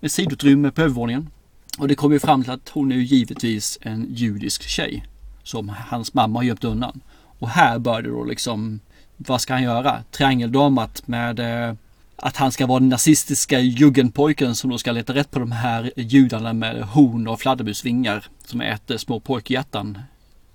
[0.00, 1.30] Ett sidutrymme på övervåningen.
[1.78, 5.04] Och det kommer ju fram till att hon är ju givetvis en judisk tjej
[5.42, 7.00] som hans mamma har gömt undan.
[7.38, 8.80] Och här började det då liksom,
[9.16, 10.02] vad ska han göra?
[10.10, 11.74] Triangeldramat med eh,
[12.16, 15.92] att han ska vara den nazistiska juggenpojken som då ska leta rätt på de här
[15.96, 19.98] judarna med horn och fladdermusvingar som äter små pojkhjärtan.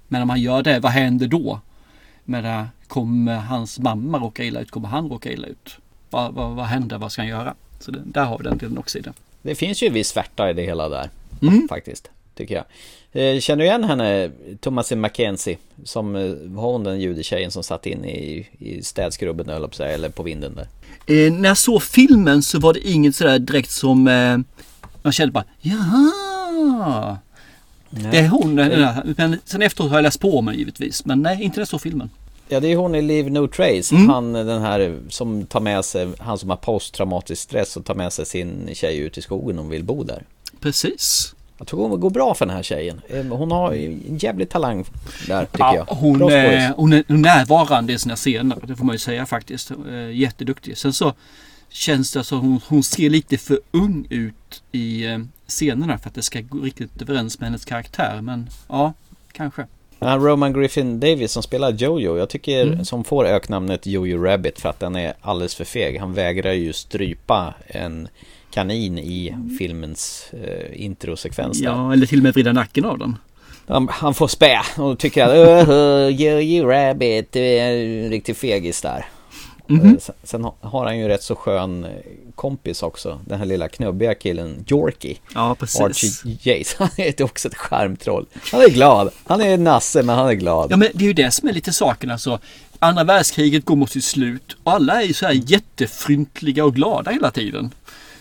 [0.08, 1.60] Men om han gör det, vad händer då?
[2.24, 4.72] Men det, kommer hans mamma råka illa ut?
[4.72, 5.78] Kommer han råka illa ut?
[6.10, 6.98] Vad, vad, vad händer?
[6.98, 7.56] Vad ska han göra?
[7.80, 9.14] Så det, där har vi den delen också i det.
[9.42, 11.10] Det finns ju en viss svärta i det hela där.
[11.42, 11.68] Mm.
[11.68, 12.66] Faktiskt, tycker jag.
[13.12, 15.58] Eh, känner du igen henne, Thomasin Mackenzie?
[15.84, 20.10] Som eh, var hon den judetjejen som satt in i, i städskrubben eller på, eller
[20.10, 20.68] på vinden där?
[21.10, 24.38] Eh, när jag såg filmen så var det inget sådär direkt som eh,
[25.02, 27.18] Man kände bara Jaha
[27.90, 28.12] nej.
[28.12, 28.56] Det är hon,
[29.18, 31.82] men sen efteråt har jag läst på mig givetvis Men nej, inte när jag såg
[31.82, 32.10] filmen
[32.52, 33.96] Ja det är hon i Leave No Trace.
[33.96, 34.10] Mm.
[34.10, 38.14] Han den här som tar med sig, han som har posttraumatisk stress och tar med
[38.14, 40.24] sig sin tjej ut i skogen och vill bo där.
[40.60, 41.34] Precis.
[41.58, 43.02] Jag tror hon går bra för den här tjejen.
[43.10, 44.86] Eh, hon har en jävlig talang
[45.28, 45.86] där tycker ja, jag.
[45.86, 48.58] Hon, är, hon är närvarande i sina scener.
[48.64, 49.72] Det får man ju säga faktiskt.
[49.72, 50.78] Eh, jätteduktig.
[50.78, 51.14] Sen så
[51.70, 56.16] känns det som hon, hon ser lite för ung ut i eh, scenerna för att
[56.16, 58.22] det ska gå riktigt överens med hennes karaktär.
[58.22, 58.94] Men ja,
[59.32, 59.66] kanske.
[60.00, 62.86] Roman Griffin Davis som spelar Jojo, jag tycker mm.
[62.86, 66.00] som får öknamnet Jojo Rabbit för att den är alldeles för feg.
[66.00, 68.08] Han vägrar ju strypa en
[68.52, 71.60] kanin i filmens eh, introsekvens.
[71.62, 73.18] Ja, eller till och med vrida nacken av den.
[73.90, 79.06] Han, får spä och tycker att Jojo Rabbit, du är en riktig fegis där.
[79.70, 80.12] Mm -hmm.
[80.24, 81.92] sen, har han ju rätt så skön eh,
[82.36, 83.20] kompis också.
[83.26, 85.16] Den här lilla knubbiga killen Jorky.
[85.36, 85.82] Ja, precis.
[85.82, 86.76] Archie Jace.
[86.80, 88.26] Han är också ett skärmtroll.
[88.52, 89.10] Han är glad.
[89.26, 90.72] Han är nasse men han är glad.
[90.72, 92.40] Ja, men det är ju det som är lite saken alltså.
[92.80, 97.12] Andra världskriget går mot sitt slut och alla är ju så här jättefryntliga och glada
[97.12, 97.72] hela tiden.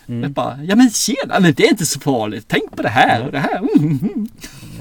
[0.08, 0.32] Mm.
[0.32, 2.44] Bara, ja men tjena, men det är inte så farligt.
[2.48, 3.58] Tänk på det här och det här.
[3.58, 4.28] Mm.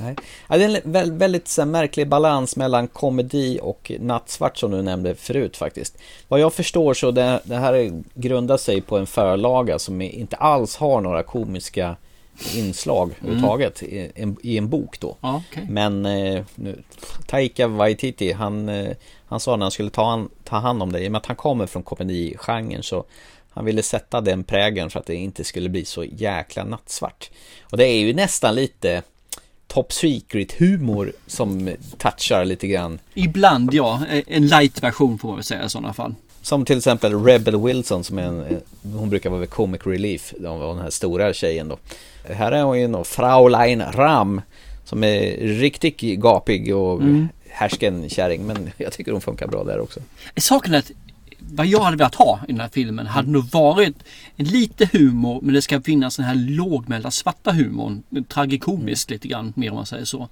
[0.02, 0.16] Nej.
[0.48, 4.82] Ja, det är en väldigt, väldigt så märklig balans mellan komedi och nattsvart som du
[4.82, 5.98] nämnde förut faktiskt.
[6.28, 10.76] Vad jag förstår så det, det här grundar sig på en förlaga som inte alls
[10.76, 11.96] har några komiska
[12.56, 13.16] inslag mm.
[13.22, 15.18] överhuvudtaget i en, i en bok då.
[15.22, 15.66] Okay.
[15.70, 16.84] Men eh, nu,
[17.26, 21.00] Taika Waititi han, eh, han sa när han skulle ta, an, ta hand om det,
[21.00, 23.06] i och med att han kommer från komedigenren så
[23.50, 27.30] han ville sätta den prägen för att det inte skulle bli så jäkla nattsvart.
[27.62, 29.04] Och det är ju nästan lite
[29.68, 33.00] top secret humor som touchar lite grann.
[33.14, 36.16] Ibland ja, en light version får man väl säga i sådana fall.
[36.42, 38.62] Som till exempel Rebel Wilson som är en,
[38.94, 41.78] hon brukar vara comic relief, den här stora tjejen då.
[42.24, 44.42] Här är hon ju då Fraulein Ram
[44.86, 47.28] som är riktigt gapig och mm.
[47.50, 50.00] härsken kärring men jag tycker hon funkar bra där också.
[50.36, 50.92] Saken är att
[51.40, 53.96] vad jag hade velat ha i den här filmen hade nog varit
[54.36, 58.04] en lite humor men det ska finnas den här lågmälda svarta humorn.
[58.28, 60.30] Tragikomiskt lite grann mer om man säger så.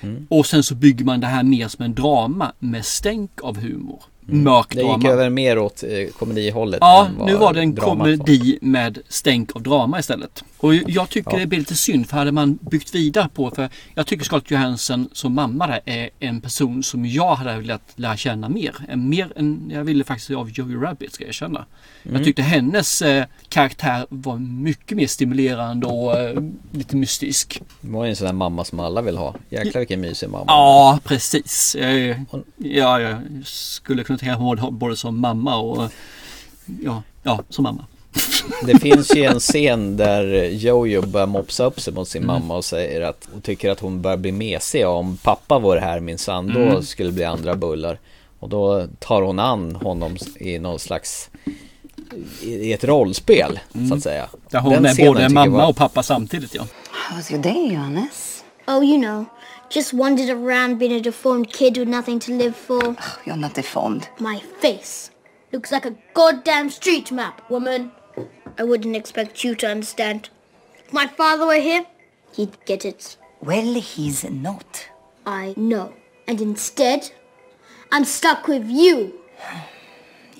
[0.00, 0.26] Mm.
[0.30, 4.02] Och sen så bygger man det här mer som en drama med stänk av humor.
[4.28, 4.44] Mm.
[4.44, 4.96] Mörk drama.
[4.96, 6.78] Det gick över mer åt eh, komedihållet.
[6.80, 10.44] Ja, nu var det en komedi med stänk av drama istället.
[10.60, 11.38] Och jag tycker ja.
[11.38, 15.08] det blir lite synd för hade man byggt vidare på för jag tycker Scarlett Johansson
[15.12, 18.96] som mamma där är en person som jag hade velat lära känna mer.
[18.96, 21.66] Mer än jag ville faktiskt av Joey Rabbit ska jag känna.
[22.02, 22.16] Mm.
[22.16, 26.42] Jag tyckte hennes eh, karaktär var mycket mer stimulerande och eh,
[26.72, 27.62] lite mystisk.
[27.80, 29.34] Det var ju en sån där mamma som alla vill ha.
[29.50, 30.44] Jäklar vilken mysig mamma.
[30.46, 31.76] Ja, precis.
[31.78, 32.24] Jag,
[32.56, 35.92] ja, jag skulle kunna tänka mig både som mamma och
[36.82, 37.84] ja, ja som mamma.
[38.62, 42.34] Det finns ju en scen där Jojo börjar mopsa upp sig mot sin mm.
[42.34, 44.86] mamma och säger att och tycker att hon börjar bli mesig.
[44.86, 46.82] Om pappa var här minsann, då mm.
[46.82, 47.98] skulle det bli andra bullar.
[48.38, 51.30] Och då tar hon an honom i någon slags
[52.42, 54.28] i, ett rollspel så att säga.
[54.50, 56.66] Där hon Den är både mamma var- och pappa samtidigt ja.
[57.10, 58.44] How's your day, Johannes?
[58.66, 59.24] Oh, you know,
[59.70, 62.94] just wandered around being a deformed kid with nothing to live for.
[63.24, 64.06] You're not deformed.
[64.18, 65.10] My face
[65.52, 67.90] looks like a goddamn street map, woman.
[68.60, 70.28] I wouldn't expect you to understand.
[70.78, 71.86] If my father were here,
[72.34, 73.16] he'd get it.
[73.40, 74.86] Well, he's not.
[75.24, 75.94] I know.
[76.28, 77.10] And instead,
[77.90, 79.14] I'm stuck with you.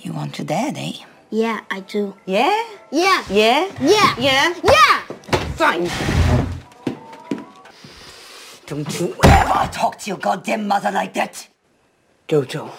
[0.02, 0.92] You want your dad, eh?
[1.30, 2.14] Yeah, I do.
[2.24, 2.64] Yeah?
[2.90, 3.22] Yeah.
[3.30, 3.70] Yeah?
[3.80, 4.14] Yeah.
[4.18, 4.54] Yeah?
[4.64, 4.98] Yeah.
[5.56, 5.90] Fine.
[8.66, 11.48] Don't you ever talk to your goddamn mother like that.
[12.28, 12.70] Jojo,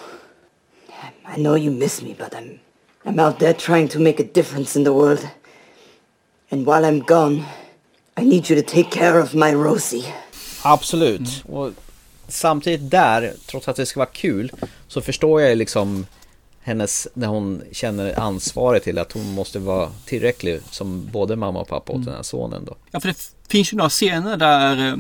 [1.26, 2.60] I know you miss me, but I'm
[3.06, 5.28] I'm out there trying to make a difference in the world.
[6.50, 7.44] And while I'm gone,
[8.20, 10.04] I need you to take care of my Rosie.
[10.64, 11.44] Absolut.
[11.50, 11.72] Och
[12.28, 14.52] samtidigt där, trots att det ska vara kul,
[14.88, 16.06] så förstår jag liksom
[16.62, 21.68] hennes, när hon känner ansvaret till att hon måste vara tillräcklig som både mamma och
[21.68, 22.76] pappa åt den här sonen då.
[22.92, 24.96] Ja, för det finns ju några scener där eh,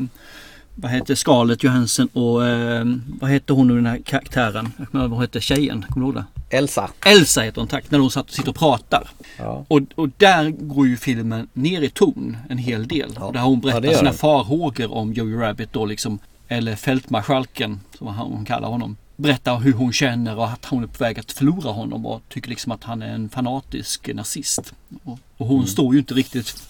[0.75, 2.85] vad heter Scarlett Johansson och eh,
[3.21, 4.73] vad heter hon nu den här karaktären?
[4.77, 5.85] Jag kommer ihåg vad heter tjejen?
[5.89, 6.40] Kommer du ihåg det?
[6.51, 6.89] Elsa.
[7.05, 9.09] Elsa heter hon tack, när hon satt och sitter och pratar.
[9.37, 9.65] Ja.
[9.67, 13.11] Och, och där går ju filmen ner i ton en hel del.
[13.19, 13.31] Ja.
[13.31, 16.19] Där hon Ja, berättar gör sina farhågor om Joey Rabbit då liksom.
[16.47, 18.97] Eller fältmarskalken som hon kallar honom.
[19.15, 22.49] Berättar hur hon känner och att hon är på väg att förlora honom och tycker
[22.49, 24.73] liksom att han är en fanatisk nazist.
[25.03, 25.67] Och, och hon Mm.
[25.67, 26.63] står ju inte riktigt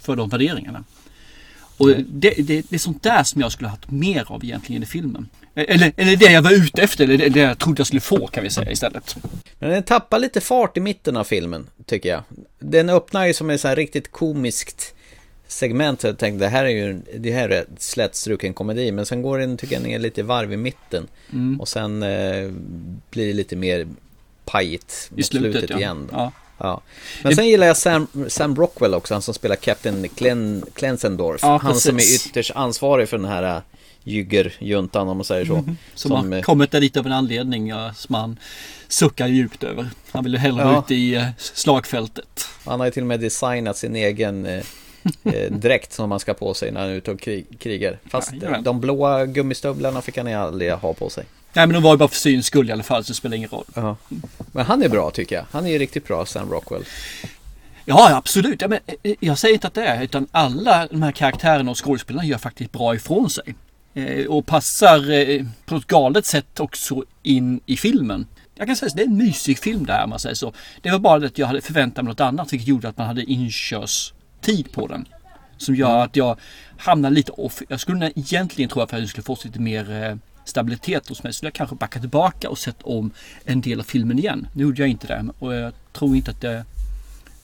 [0.00, 0.84] för de värderingarna.
[1.78, 4.82] Och det, det, det är sånt där som jag skulle ha haft mer av egentligen
[4.82, 5.28] i filmen.
[5.54, 8.44] Eller, eller det jag var ute efter, eller det, jag trodde jag skulle få kan
[8.44, 9.16] vi säga istället.
[9.58, 12.22] Men den tappar lite fart i mitten av filmen, tycker jag.
[12.58, 14.94] Den öppnar ju som sån här riktigt komiskt
[15.48, 16.00] segment.
[16.00, 18.92] Så jag tänkte det här är ju det här är ett slätstruken komedi.
[18.92, 21.06] Men sen går den, tycker jag, ner lite varv i mitten.
[21.32, 21.60] Mm.
[21.60, 22.50] Och sen eh,
[23.10, 23.86] blir det lite mer
[24.44, 25.76] pajigt mot I slutet, ja.
[25.76, 26.08] igen.
[26.12, 26.32] Ja.
[26.58, 26.80] Ja.
[27.22, 30.08] Men sen gillar jag Sam, Sam Rockwell också, han som spelar Captain
[30.74, 31.40] Klensendorf.
[31.42, 33.62] Ja, han som är ytterst ansvarig för den här äh,
[34.04, 35.54] jyggerjuntan om man säger så.
[35.56, 35.76] Mhm.
[35.94, 38.36] Som, har eh, kommit där dit av en anledning ja, som han
[38.88, 39.90] suckar djupt över.
[40.10, 40.78] Han vill ju hellre Ja.
[40.78, 42.46] ute i eh, slagfältet.
[42.64, 44.62] Han har ju till och med designat sin egen eh,
[45.24, 47.98] eh, dräkt som man ska på sig när han är ute och krig, krigar.
[48.10, 48.62] Fast Jajamän.
[48.62, 51.24] de blåa gummistövlarna fick han aldrig ha på sig.
[51.52, 53.36] Nej men de var ju bara för syns skull i alla fall så det spelar
[53.36, 53.64] ingen roll.
[53.74, 53.96] Ja.
[54.52, 55.44] Men han är bra tycker jag.
[55.50, 56.84] Han är ju riktigt bra, Sam Rockwell.
[57.84, 61.12] Ja absolut, ja, men, eh, jag säger inte att det är utan alla de här
[61.12, 63.54] karaktärerna och skådespelarna gör faktiskt bra ifrån sig.
[63.94, 68.26] Eh, och passar eh, på ett galet sätt också in i filmen.
[68.54, 70.52] Jag kan säga att det är en mysig film det här om man säger så.
[70.82, 73.06] Det var bara det att jag hade förväntat mig något annat vilket gjorde att man
[73.06, 75.08] hade inkörstid på den.
[75.56, 76.38] Som gör att jag
[76.78, 77.62] hamnar lite off.
[77.68, 80.16] Jag skulle egentligen tro att jag skulle fått lite mer eh,
[80.48, 81.32] stabilitet hos mig.
[81.32, 83.10] Så skulle jag kanske backa tillbaka och sett om
[83.44, 84.48] en del av filmen igen.
[84.52, 86.64] Nu gjorde jag inte det och jag tror inte att det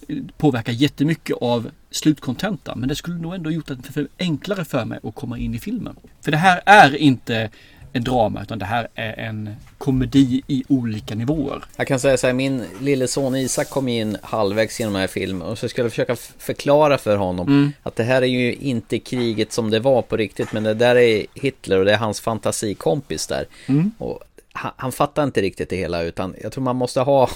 [0.09, 4.99] eh, påverkar jättemycket av slutkontentan Men det skulle nog ändå gjort det enklare för mig
[5.03, 5.97] att komma in i filmen.
[6.21, 7.51] För det här är inte
[7.97, 11.65] en drama utan det här är en komedi i olika nivåer.
[11.77, 15.07] Jag kan säga så här, min lille son Isak kom in halvvägs genom den här
[15.09, 17.73] filmen och så skulle jag försöka förklara för honom Mm.
[17.83, 20.97] att det här är ju inte kriget som det var på riktigt men det där
[20.97, 23.47] är Hitler och det är hans fantasikompis där.
[23.67, 23.91] Mm.
[23.99, 24.21] Och
[24.53, 27.31] han, han fattar inte riktigt det hela utan jag tror man måste ha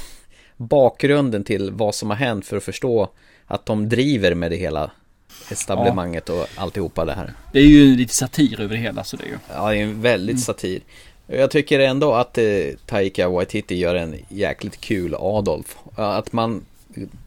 [0.56, 3.08] bakgrunden till vad som har hänt för att förstå
[3.46, 4.90] att de driver med det hela
[5.50, 7.32] etablissemanget och alltihopa det här.
[7.52, 9.38] Det är ju lite satir över det hela så det är ju.
[9.54, 10.80] Ja, det är en väldigt satir.
[11.26, 12.44] Jag tycker ändå att eh,
[12.86, 15.76] Taika Waititi gör en jäkligt kul Adolf.
[15.96, 16.64] Att man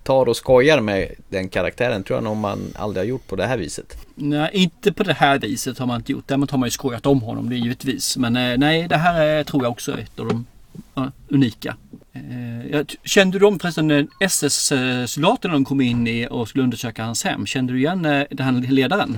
[0.03, 3.45] tar och skojar med den karaktären tror jag nog man aldrig har gjort på det
[3.45, 3.97] här viset.
[4.15, 6.27] Nej, inte på det här viset har man inte gjort.
[6.27, 8.17] Däremot har man ju skojat om honom, det är givetvis.
[8.17, 10.45] Men eh, nej, det här är, tror jag också är ett av de
[10.93, 11.75] ja, unika.
[12.13, 17.23] Eh, Kände du om förresten när SS-soldaterna de kom in i och skulle undersöka hans
[17.23, 17.45] hem?
[17.45, 19.17] Kände du igen eh, den här ledaren?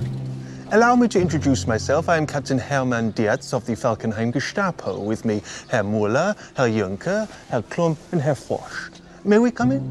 [0.70, 2.08] Allow me to introduce myself.
[2.08, 5.10] I am Captain Hermann Dietz of the Falkenheim Gestapo.
[5.10, 8.90] With me, Herr Muller, Herr Juncker, Herr Klump, and Herr Forsch.
[9.22, 9.82] May we come in?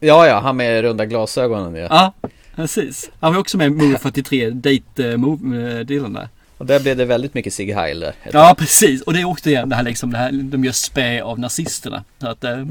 [0.00, 1.86] Ja, ja, han med runda glasögonen ja.
[1.90, 3.10] Ja, precis.
[3.20, 6.28] Han var också med i Move 43, Date-delen där.
[6.58, 8.14] Och där blev det väldigt mycket Sig Heil där.
[8.32, 9.02] Ja, precis.
[9.02, 12.04] Och det är också igen det här liksom, det här, de gör spä av nazisterna.
[12.18, 12.64] Att, eh,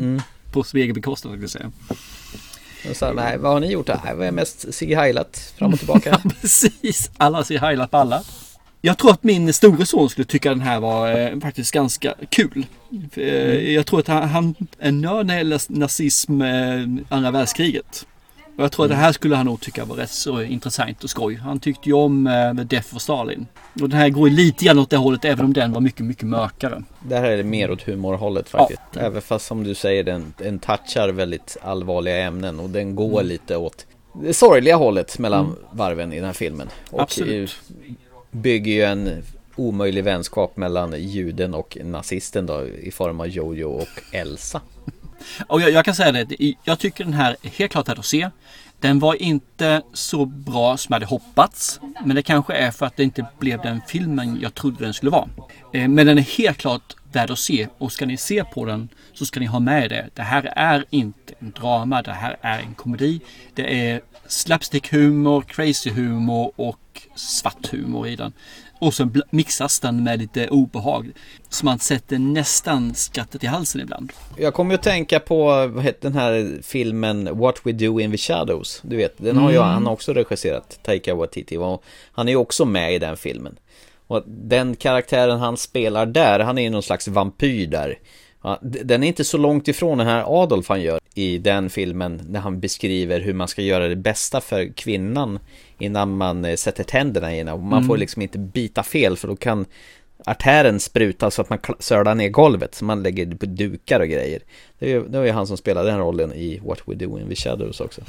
[0.52, 1.72] På sin egen bekostnad, ska jag säga.
[2.90, 3.88] Och så, nej, vad har ni gjort?
[3.88, 6.22] Nej, vad är mest Sig Heilat fram och tillbaka?
[6.42, 8.24] Precis, alla ser heilat på alla.
[8.82, 12.66] Jag tror att min store son skulle tycka den här var eh, faktiskt ganska kul.
[13.14, 13.24] Eh,
[13.74, 18.06] Jag tror att han, han är nörd när det gäller nazism, eh, andra världskriget.
[18.58, 21.10] Och jag tror att det här skulle han nog tycka var rätt så intressant och
[21.10, 21.36] skoj.
[21.36, 23.48] Han tyckte ju om eh, Death for Stalin.
[23.82, 26.06] Och den här går ju lite grann åt det hållet även om den var mycket,
[26.06, 26.84] mycket mörkare.
[27.08, 28.82] Det här är mer åt humorhållet faktiskt.
[28.94, 29.02] Ja.
[29.02, 33.28] Även fast som du säger den, den touchar väldigt allvarliga ämnen och den går mm.
[33.28, 33.86] lite åt
[34.22, 35.58] det sorgliga hållet mellan mm.
[35.72, 36.68] varven i den här filmen.
[36.90, 37.56] Och Absolut.
[38.32, 39.24] bygger ju en
[39.56, 44.62] omöjlig vänskap mellan juden och nazisten då i form av Jojo och Elsa.
[45.48, 48.06] Och jag, jag, kan säga det, jag tycker den här är helt klart här att
[48.06, 48.30] se.
[48.80, 51.80] Den var inte så bra som jag hade hoppats.
[52.06, 55.12] Men det kanske är för att det inte blev den filmen jag trodde den skulle
[55.12, 55.30] vara.
[55.74, 58.90] Eh, men den är helt klart värd att se och ska ni se på den
[59.14, 60.10] så ska ni ha med det.
[60.14, 63.20] Det här är inte en drama, det här är en komedi.
[63.54, 68.34] Det är slapstick-humor, crazy-humor och svart humor i den.
[68.80, 71.12] Och så mixas den med lite obehag.
[71.50, 74.14] Så man sätter nästan skrattet i halsen ibland.
[74.38, 78.18] Jag kommer att tänka på vad heter den här filmen What We Do In The
[78.18, 78.82] Shadows.
[78.84, 79.70] Du vet, den har ju mm.
[79.70, 81.58] han också regisserat, Taika Waititi.
[81.58, 83.60] Och han är ju också med i den filmen.
[84.08, 88.00] Och den karaktären han spelar där, han är ju någon slags vampyr där.
[88.62, 92.40] Den är inte så långt ifrån den här Adolf han gör i den filmen när
[92.40, 95.40] han beskriver hur man ska göra det bästa för kvinnan
[95.80, 97.56] innan man eh, sätter tänderna i henne.
[97.56, 97.88] Man mm.
[97.88, 99.66] får liksom inte bita fel för då kan
[100.26, 104.42] artären spruta så att man sölar ner golvet så man lägger på dukar och grejer.
[104.80, 107.80] Det var ju han som spelade den rollen i What We Do In The Shadows
[107.80, 108.02] också.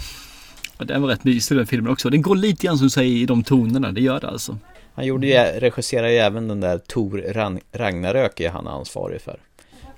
[0.78, 2.10] Ja, den var rätt mysig den filmen också.
[2.10, 4.58] Den går lite grann som du säger i de tonerna, det gör det alltså.
[4.94, 7.24] Han gjorde ju, regisserade ju även den där Tor
[7.72, 9.40] Ragnarök är han ansvarig för.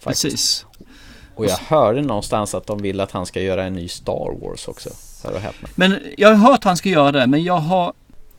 [0.01, 0.25] Faktiskt.
[0.25, 0.67] Precis.
[1.35, 4.69] Och jag hörde någonstans att de vill att han ska göra en ny Star Wars
[4.69, 4.91] också.
[5.25, 5.69] Hör och häpna.
[5.75, 7.93] Men jag har hört att han ska göra det, men jag har...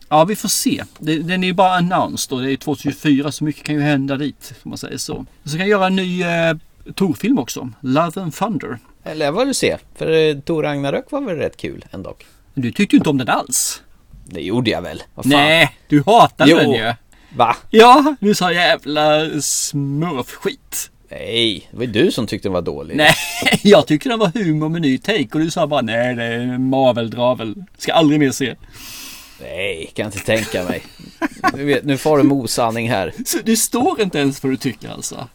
[0.08, 0.84] Ja, vi får se.
[0.98, 4.54] Den är ju bara announced och det är 2024 så mycket kan ju hända dit,
[4.62, 5.26] om man säger så.
[5.44, 6.56] Så kan jag göra en ny eh,
[6.94, 8.78] Tor-film också, Love and Thunder.
[9.04, 12.14] Eller vad du se, för eh, Tor Ragnarök var väl rätt kul ändå.
[12.54, 13.82] Du tyckte ju inte om den alls.
[14.24, 15.02] Det gjorde jag väl.
[15.24, 16.56] Nej, du hatade jo.
[16.56, 16.94] den ju.
[17.36, 17.56] Va?
[17.70, 20.90] Ja, du sa jävla smurfskit.
[21.12, 22.96] Nej, det var ju du som tyckte den var dålig.
[22.96, 23.14] Nej,
[23.62, 26.58] jag tyckte den var humor med ny take och du sa bara nej det är
[26.58, 27.54] maveldravel.
[27.78, 28.54] Ska aldrig mer se.
[29.40, 30.82] Nej, kan inte tänka mig.
[31.54, 33.12] Nu, vet, nu får du osanning här.
[33.26, 35.28] Så det står inte ens vad du tycker alltså?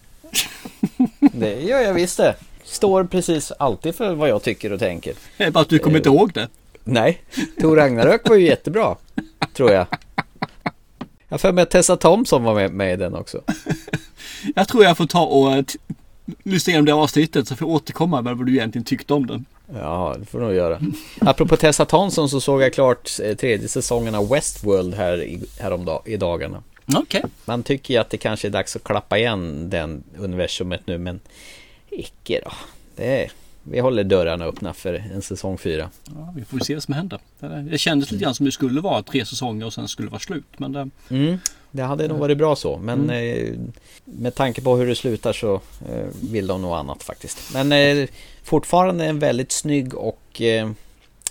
[1.20, 2.36] Det gör jag visst det.
[2.64, 5.14] Står precis alltid för vad jag tycker och tänker.
[5.38, 6.48] Det är bara att du kommer inte ihåg det.
[6.84, 7.22] Nej,
[7.62, 8.96] Tor Ragnarök var ju jättebra.
[9.54, 9.88] Tror jag.
[11.30, 13.42] Jag för mig att Tessa Thompson var med, med i den också.
[14.56, 15.66] Jag tror jag får ta och eh,
[16.44, 19.46] lyssna igenom det avsnittet så får jag återkomma med vad du egentligen tyckte om den.
[19.74, 20.80] Ja, det får du nog göra.
[21.22, 26.02] Apropå Tessa Thompson så såg jag klart eh, tredje säsongen av Westworld här i, häromdag,
[26.06, 26.64] i dagarna.
[26.98, 27.22] Okay.
[27.46, 31.20] Man tycker ju att det kanske är dags att klappa igen den universumet nu men
[31.90, 32.52] icke då.
[32.96, 33.32] Det är
[33.72, 35.90] vi håller dörrarna öppna för en säsong fyra.
[36.06, 37.20] Ja, vi får se vad som händer.
[37.70, 40.20] Det kändes lite grann som det skulle vara tre säsonger och sen skulle det vara
[40.20, 40.46] slut.
[40.58, 40.90] Men det...
[41.10, 41.38] Mm,
[41.72, 42.78] det hade nog varit bra så.
[42.78, 43.46] Men mm.
[43.46, 43.60] eh,
[44.06, 47.54] med tanke på hur det slutar så eh, vill de nog annat faktiskt.
[47.54, 48.08] Men eh,
[48.44, 50.42] fortfarande en väldigt snygg och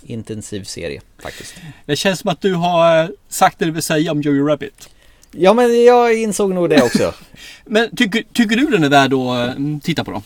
[0.03, 1.55] intensiv serie faktiskt.
[1.85, 4.89] Det känns som att du har sagt det du vill säga om Joey Rabbit.
[5.31, 7.13] Ja men jag insåg nog det också.
[7.65, 10.21] men tycker, tycker du den är värd att titta på då?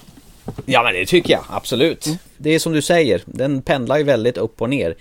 [0.66, 2.06] Ja men det tycker jag absolut.
[2.06, 2.18] Mm.
[2.38, 4.96] Det är som du säger, den pendlar ju väldigt upp och ner.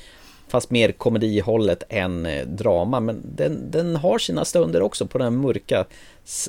[0.51, 3.01] Fast mer komedihållet än eh, drama.
[3.01, 5.85] Men den, den har sina stunder också på den mörka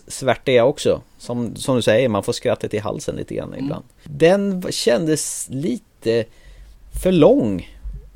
[0.08, 1.02] svärtiga också.
[1.18, 3.66] Som, som du säger, man får skrattet i halsen lite grann mm.
[3.66, 3.86] ibland.
[4.04, 6.26] Den kändes lite
[7.04, 7.70] för lång,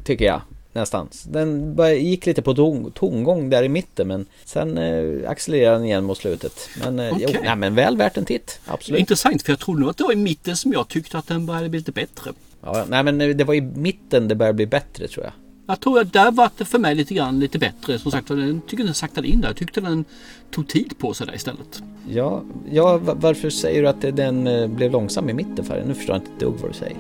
[0.04, 0.42] tycker jag
[0.76, 1.10] nästan.
[1.24, 6.04] Den gick lite på ton, tongång där i mitten men sen eh, accelererade den igen
[6.04, 6.70] mot slutet.
[6.80, 7.28] Men, eh, okay.
[7.34, 9.00] jo, nej, men väl värt en titt, absolut.
[9.00, 11.46] Intressant för jag trodde nog att det var i mitten som jag tyckte att den
[11.46, 12.32] började bli lite bättre.
[12.62, 15.34] Ja, nej men det var i mitten det började bli bättre tror jag.
[15.68, 18.00] Jag tror att där var det för mig lite grann lite bättre.
[18.00, 19.50] Som sagt, jag tycker den saktade in där.
[19.50, 20.06] Jag tyckte den
[20.52, 21.84] tog tid på sig där istället.
[22.10, 25.84] Ja, ja varför säger du att den eh, blev långsam i mitten för?
[25.88, 26.98] Nu förstår jag inte ett dugg vad du säger.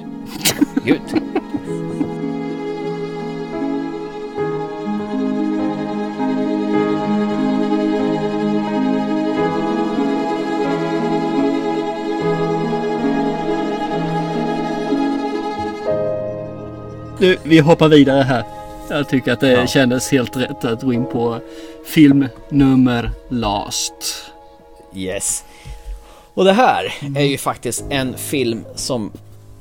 [0.85, 1.01] Gud.
[17.25, 18.43] Nu, vi hoppar vidare här.
[18.89, 19.67] Jag tycker att det ja.
[19.67, 21.39] kändes helt rätt att gå in på
[21.85, 24.31] film nummer last.
[24.95, 25.43] Yes.
[26.33, 29.11] Och det här är ju faktiskt en film som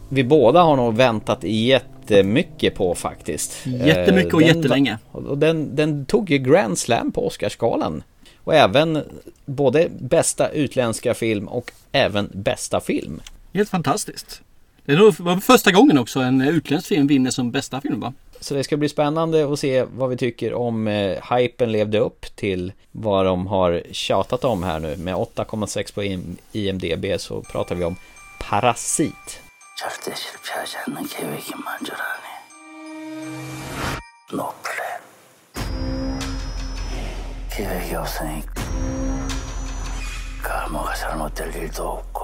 [0.08, 3.66] vi båda har nog väntat jättemycket på faktiskt.
[3.66, 4.98] Jättemycket och den, jättelänge.
[5.12, 8.02] Och den, den tog ju Grand Slam på Oscarsgalan.
[8.44, 9.02] Och även
[9.44, 13.20] både bästa utländska film och även bästa film.
[13.52, 14.42] Helt fantastiskt.
[14.85, 18.13] Det är nog- var första gången också en utländsk film vinner som bästa film va?
[18.39, 22.25] Så det ska bli spännande att se vad vi tycker om eh, hypen levde upp
[22.35, 24.97] till vad de har tjatat om här nu.
[24.97, 27.95] Med 8,6 på IM- IMDB så pratar vi om
[28.49, 29.41] Parasit.
[29.79, 32.27] 절대 실패하지 않는 계획이 만져라니.
[34.33, 34.99] No plan.
[37.55, 38.41] 계획이 없으니
[40.71, 42.22] 뭐가 잘못될 일도 없고.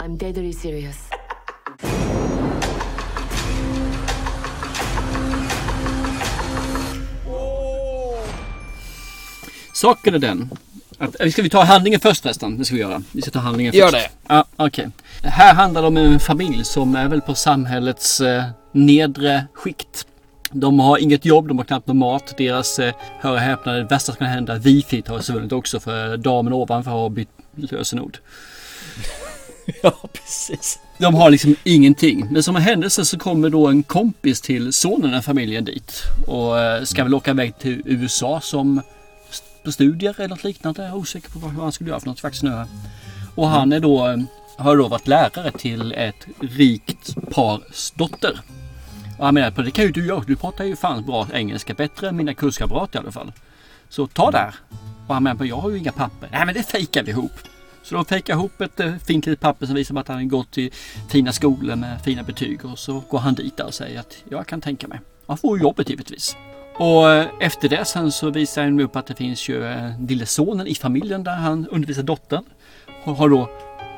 [0.00, 1.08] I'm deadly serious.
[9.74, 10.50] Saken är den.
[10.98, 12.58] Att, ska vi ta handlingen först förresten?
[12.58, 13.02] Det ska vi göra.
[13.12, 14.04] Vi ska ta handlingen Gör först.
[14.04, 14.10] det.
[14.34, 14.88] Ja, okej.
[15.22, 20.06] Här handlar det om en familj som är väl på samhällets eh, nedre skikt.
[20.50, 22.34] De har inget jobb, de har knappt någon mat.
[22.38, 26.16] Deras, eh, hör och häpna, det värsta som kan hända, wifi har försvunnit också för
[26.16, 28.18] damen ovanför har bytt lösenord.
[29.82, 30.78] ja, precis.
[30.98, 32.26] De har liksom ingenting.
[32.30, 36.02] Men som en händelse så kommer då en kompis till sonen i familjen dit.
[36.26, 38.82] Och eh, ska väl åka iväg till USA som
[39.64, 40.82] på studier eller något liknande.
[40.82, 42.64] Jag är osäker på vad han skulle göra för något faktiskt nu.
[43.34, 44.18] Och han är då, eh,
[44.56, 48.40] har då varit lärare till ett rikt pars dotter.
[49.18, 50.24] Och han menar på det kan ju du göra.
[50.26, 51.74] Du pratar ju fan bra engelska.
[51.74, 53.32] Bättre än mina kurskamrater i alla fall.
[53.88, 54.54] Så ta där.
[55.06, 56.28] Och han menar på jag har ju inga papper.
[56.32, 57.32] Nej men det fejkar vi ihop.
[57.88, 60.50] Så de fejkar ihop ett eh, fint litet papper som visar att han har gått
[60.50, 60.70] till
[61.08, 62.64] fina skolor med fina betyg.
[62.64, 65.00] Och så går han dit och säger att jag kan tänka mig.
[65.26, 66.36] Han får jobbet givetvis.
[66.74, 70.26] Och eh, efter det sen så visar han upp att det finns ju eh, lille
[70.26, 72.44] sonen i familjen där han undervisar dottern.
[73.04, 73.50] Hon har då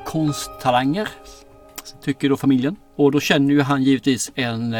[0.07, 1.09] konsttalanger.
[2.05, 2.77] Tycker då familjen.
[2.97, 4.75] Och då känner ju han givetvis en,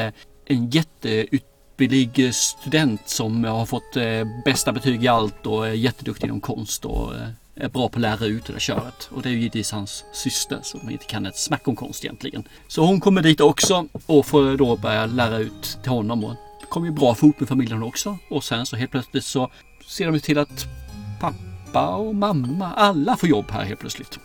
[0.45, 3.97] en jätteutbildig student som har fått
[4.45, 7.13] bästa betyg i allt och är jätteduktig inom konst och
[7.61, 9.09] är bra på att lära ut det där köret.
[9.13, 12.45] Och det är ju givetvis hans syster som inte kan ett smack om konst egentligen.
[12.69, 16.25] Så hon kommer dit också och får då börja lära ut till honom.
[16.25, 18.19] Och det kommer ju bra fot med familjen också.
[18.31, 19.51] Och sen så helt plötsligt så
[19.87, 20.67] ser de till att
[21.21, 24.19] pappa och mamma, alla får jobb här helt plötsligt.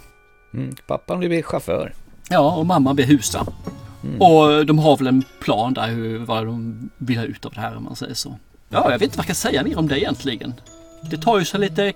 [0.53, 1.93] Mm, pappan blir chaufför.
[2.29, 3.45] Ja, och mamma blir husa.
[4.19, 7.61] Och de har väl en plan där hur, vad de vill ha ut av det
[7.61, 8.35] här om man säger så.
[8.69, 10.53] Ja, jag vet inte vad jag kan säga mer om det egentligen.
[11.11, 11.93] Det tar ju så lite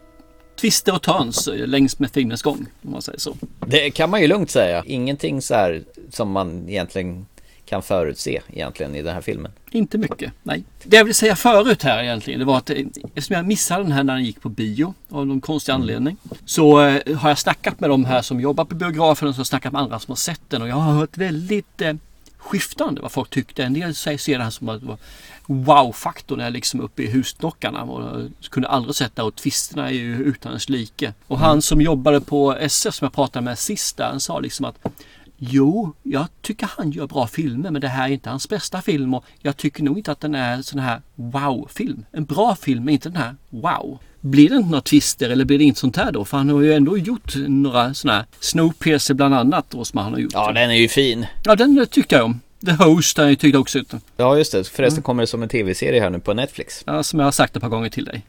[0.59, 3.35] twister och turns längs med filmens gång om man säger så.
[3.67, 4.83] Det kan man ju lugnt säga.
[4.85, 7.25] Ingenting så här som man egentligen
[7.69, 9.51] kan förutse egentligen i den här filmen.
[9.71, 10.63] Inte mycket, nej.
[10.83, 12.77] Det jag vill säga förut här egentligen, det var att eh,
[13.15, 16.17] eftersom jag missade den här när den gick på bio av någon konstig anledning.
[16.45, 19.41] Så eh, har jag snackat med de här som jobbar på biografen och så har
[19.41, 21.93] jag snackat med andra som har sett den och jag har hört väldigt eh,
[22.37, 23.63] skiftande vad folk tyckte.
[23.63, 24.97] En del säger ser det här som att det var
[25.49, 30.15] wow-faktorn är liksom uppe i husdockarna och jag kunde aldrig det och twisterna är ju
[30.15, 31.13] utan dess like.
[31.27, 34.65] Och han som jobbade på SF som jag pratade med sist där, han sa liksom
[34.65, 34.87] att
[35.41, 39.13] Jo, jag tycker han gör bra filmer men det här är inte hans bästa film
[39.13, 42.05] och jag tycker nog inte att den är sån här wow-film.
[42.11, 43.99] En bra film är inte den här wow.
[44.21, 46.25] Blir det inte några twister eller blir det inte sånt här då?
[46.25, 50.13] För han har ju ändå gjort några såna här Snowpiercer bland annat då som han
[50.13, 50.33] har gjort.
[50.33, 51.25] Ja, den är ju fin.
[51.43, 52.39] Ja, den tyckte jag om.
[52.65, 53.93] The Host har jag tyckte också ut.
[54.17, 54.63] Ja, just det.
[54.63, 56.83] Förresten kommer det som en tv-serie här nu på Netflix.
[56.85, 58.25] Ja, som jag har sagt ett par gånger till dig.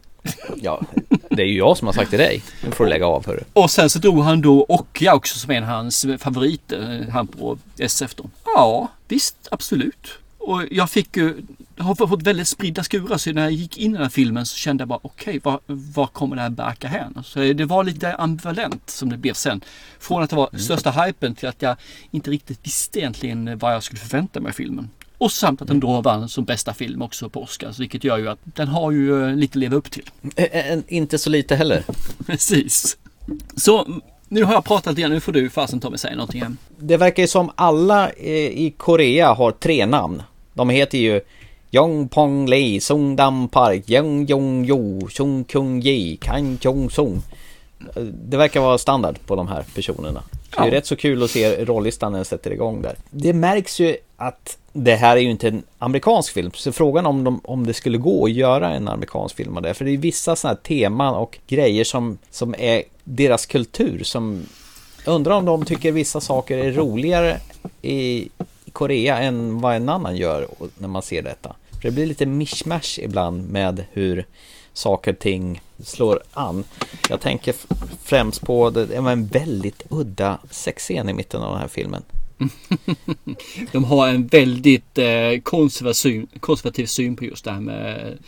[0.62, 0.82] Ja,
[1.30, 2.42] det är ju jag som har sagt till dig.
[2.64, 3.40] Nu får du lägga av hörru.
[3.52, 7.58] Och sen så drog han då Okja också som en av hans favoriter, han på
[7.78, 8.24] SF då.
[8.44, 10.08] Ja, visst, absolut.
[10.38, 11.36] Och jag fick ju,
[11.80, 14.56] har fått väldigt spridda skurar så när jag gick in i den här filmen så
[14.56, 15.60] kände jag bara okej, okay,
[15.94, 17.22] var, kommer det här barka hän?
[17.24, 19.60] Så det var lite ambivalent som det blev sen.
[19.98, 20.60] Från att det var Mm.
[20.60, 21.76] största hypen till att jag
[22.10, 24.88] inte riktigt visste egentligen vad jag skulle förvänta mig av filmen.
[25.18, 28.28] Och samt att den då vann som bästa film också på Oscars, vilket gör ju
[28.28, 30.10] att den har ju eh, lite att leva upp till.
[30.36, 31.84] Ä- inte så lite heller.
[32.26, 32.96] Precis.
[33.56, 33.88] Så
[34.28, 36.56] nu har jag pratat igen, nu får du fasen ta mig säga någonting.
[36.78, 40.22] Det verkar ju som alla eh, i Korea har tre namn.
[40.54, 41.20] De heter ju
[41.72, 47.22] Yong Pong Lee, Sung Dam Park, Young Jong Jo, Chung Kung Ji, Kang Jong Sung.
[48.12, 50.22] Det verkar vara standard på de här personerna.
[50.54, 50.72] Så Det är Ja.
[50.78, 52.96] rätt så kul att se rollistan när den sätter igång där.
[53.10, 57.24] Det märks ju att det här är ju inte en amerikansk film, så frågan om,
[57.24, 59.74] de, om det skulle gå att göra en amerikansk film av det.
[59.74, 64.46] För det är vissa sådana här teman och grejer som, som är deras kultur som
[65.06, 67.36] jag undrar om de tycker vissa saker är roligare
[67.82, 68.28] i
[68.72, 70.46] Korea än vad en annan gör
[70.78, 71.54] när man ser detta.
[71.80, 74.26] För det blir lite mishmash ibland med hur
[74.72, 76.64] saker och ting slår an.
[77.08, 77.54] Jag tänker
[78.04, 82.02] främst på det, det var en väldigt udda sexscen i mitten av den här filmen.
[83.72, 88.18] De har en väldigt eh, konservativ, syn, konservativ syn på just det här med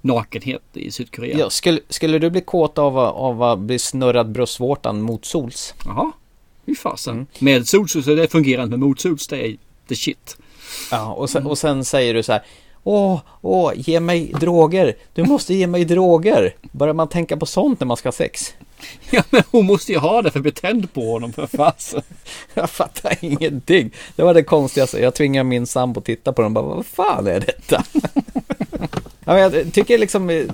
[0.00, 1.38] nakenhet i Sydkorea.
[1.38, 5.74] Ja, skulle, skulle du bli kåt av, att- av att bli snurrad bröstvårtan mot sols?
[5.84, 6.12] Jaha,
[6.66, 7.14] fy fasen.
[7.14, 7.26] Mm.
[7.38, 9.56] Med sols så det fungerar inte, men mot sols det är
[9.88, 10.36] the shit.
[10.90, 12.42] Ja, och sen, och sen säger du så här
[12.84, 14.94] Åh, åh, ge mig droger.
[15.14, 16.54] Du måste ge mig droger.
[16.72, 18.54] Börjar man tänka på sånt när man ska ha sex?
[19.10, 22.02] Ja, men hon måste ju ha det för att bli tänd på honom för fasen.
[22.54, 23.90] Jag fattar ingenting.
[24.16, 24.98] Det var det konstigaste.
[24.98, 27.84] Jag tvingade min sambo att titta på den och bara, vad fan är detta?
[29.24, 30.44] ja, jag tycker liksom eh,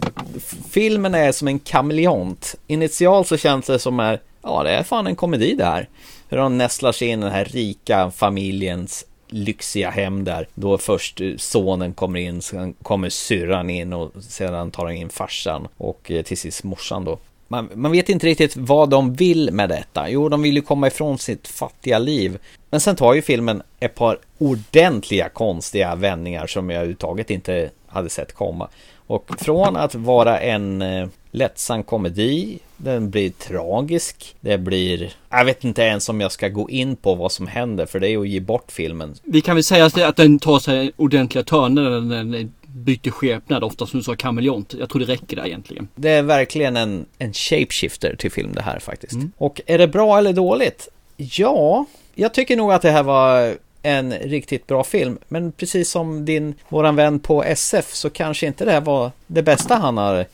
[0.71, 2.55] filmen är som en kameleont.
[2.67, 5.89] Initialt så känns det som är, ja det är fan en komedi det här.
[6.29, 10.49] Hur de nästlar sig in i den här rika familjens lyxiga hem där.
[10.55, 15.09] Då först eh, sonen kommer in, sen kommer syrran in och sedan tar han in
[15.09, 17.19] farsan och eh, till sist morsan då.
[17.49, 20.11] Man, man vet inte riktigt vad de vill med detta.
[20.11, 22.39] Jo, de vill ju komma ifrån sitt fattiga liv.
[22.71, 28.11] Men sen tar ju filmen ett par ordentliga konstiga vändningar som jag överhuvudtaget inte hade
[28.11, 28.69] sett komma.
[29.07, 35.13] Och från att vara en eh, lättsam komedi, den blir tragisk, det blir...
[35.31, 38.09] Jag vet inte ens om jag ska gå in på vad som händer, för det
[38.09, 39.15] är att ge bort filmen.
[39.23, 43.65] Vi kan väl säga att den tar sig ordentliga törnar när den byter skepnad.
[43.65, 44.75] Ofta som du sa kameleont.
[44.79, 45.89] Jag tror det räcker där egentligen.
[45.95, 49.19] Det är verkligen en, en shapeshifter till film det här faktiskt.
[49.37, 50.89] Och är det bra eller dåligt?
[51.17, 55.19] Ja, jag tycker nog att det här var en riktigt bra film.
[55.29, 59.43] Men precis som din, våran vän på SF så kanske inte det här var det
[59.43, 60.27] bästa han har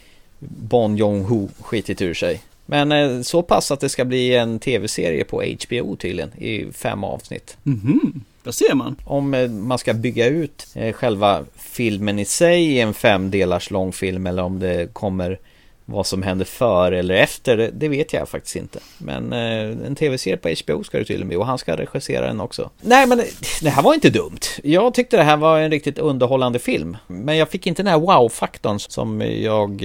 [0.48, 2.40] Bon Jong-Ho skitit ur sig.
[2.66, 7.04] Men eh, så pass att det ska bli en tv-serie på HBO tydligen i fem
[7.04, 7.56] avsnitt.
[7.62, 8.96] Mhm, där ser man.
[9.04, 13.70] Om eh, man ska bygga ut eh, själva filmen i sig i en fem delars
[13.70, 15.38] lång film eller om det kommer
[15.86, 18.78] vad som händer före eller efter, det, vet jag faktiskt inte.
[18.98, 22.70] Men en tv-serie på HBO ska det tydligen bli och han ska regissera den också.
[22.80, 23.22] Nej men
[23.62, 24.40] det här var inte dumt.
[24.62, 26.96] Jag tyckte det här var en riktigt underhållande film.
[27.06, 29.82] Men jag fick inte den här wow-faktorn som jag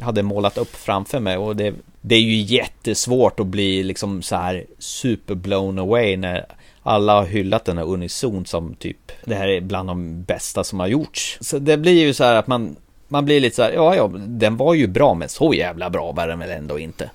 [0.00, 4.36] hade målat upp framför mig och det, det är ju jättesvårt att bli liksom så
[4.36, 6.46] här super blown away när
[6.82, 10.80] alla har hyllat den här unison som typ det här är bland de bästa som
[10.80, 11.38] har gjorts.
[11.40, 12.76] Så det blir ju så här att man
[13.08, 16.12] man blir lite så här, ja, ja, den var ju bra, men så jävla bra
[16.12, 17.10] var den väl ändå inte.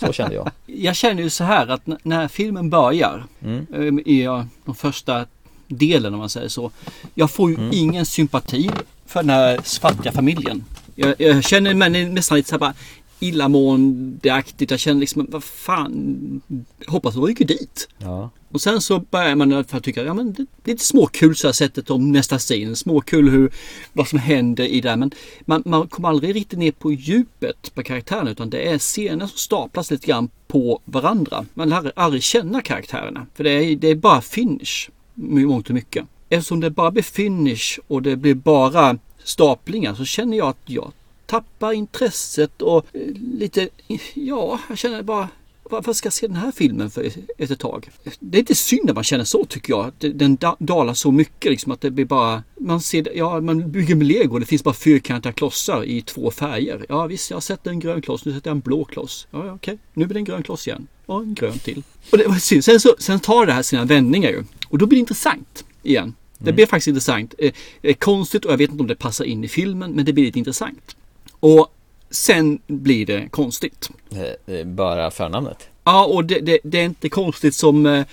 [0.00, 0.50] Så kände jag.
[0.66, 3.66] Jag känner ju så här att när filmen börjar Mm.
[3.74, 5.26] eh, i ja, de första
[5.68, 6.70] delen om man säger så.
[7.14, 7.70] Jag får ju Mm.
[7.72, 8.70] ingen sympati
[9.06, 10.64] för den här fattiga familjen.
[10.96, 12.74] Jag, jag känner mig nästan lite så här bara
[13.20, 14.70] illamåendeaktigt.
[14.70, 16.40] Jag känner liksom, vad fan,
[16.86, 17.88] hoppas de rycker dit.
[17.98, 18.30] Ja.
[18.48, 21.48] Och sen så börjar man för att tycka, ja men det är lite småkul så
[21.48, 22.76] här sättet om nästa scen.
[22.76, 23.52] Småkul hur,
[23.92, 24.96] vad som händer i det.
[24.96, 29.26] Men man, man kommer aldrig riktigt ner på djupet på karaktären utan det är scener
[29.26, 31.46] som staplas lite grann på varandra.
[31.54, 33.26] Man lär aldrig känna karaktärerna.
[33.34, 36.04] För det är, det är bara finish, i mångt och mycket.
[36.28, 40.92] Eftersom det bara blir finish och det blir bara staplingar så känner jag att jag
[41.26, 43.00] tappar intresset och eh,
[43.38, 43.68] lite,
[44.14, 45.28] ja, jag känner bara
[45.70, 47.04] varför ska jag se den här filmen för
[47.38, 47.90] efter ett tag?
[48.20, 49.86] Det är inte synd att man känner så tycker jag.
[49.86, 52.42] Att Den dalar så mycket liksom att det blir bara...
[52.60, 54.38] Man ser, ja man bygger med lego.
[54.38, 56.86] Det finns bara fyrkantiga klossar i två färger.
[56.88, 58.24] Ja visst, jag har sett en grön kloss.
[58.24, 59.26] Nu sätter jag en blå kloss.
[59.30, 59.50] Ja, okej.
[59.50, 59.78] okej.
[59.94, 60.86] Nu blir det en grön kloss igen.
[61.06, 61.82] Och en grön till.
[62.12, 62.64] Och det var synd.
[62.64, 64.44] Sen, så, sen tar det här sina vändningar ju.
[64.68, 66.14] Och då blir det intressant igen.
[66.38, 67.34] Det blir faktiskt intressant.
[67.38, 69.92] Eh, Det är konstigt och jag vet inte om det passar in i filmen.
[69.92, 70.96] Men det blir lite intressant.
[71.40, 71.68] Och
[72.10, 73.90] sen blir det konstigt.
[74.10, 75.68] Eh, eh, Bara förnamnet.
[75.84, 78.04] Ja, och det, det, det är inte konstigt som eh,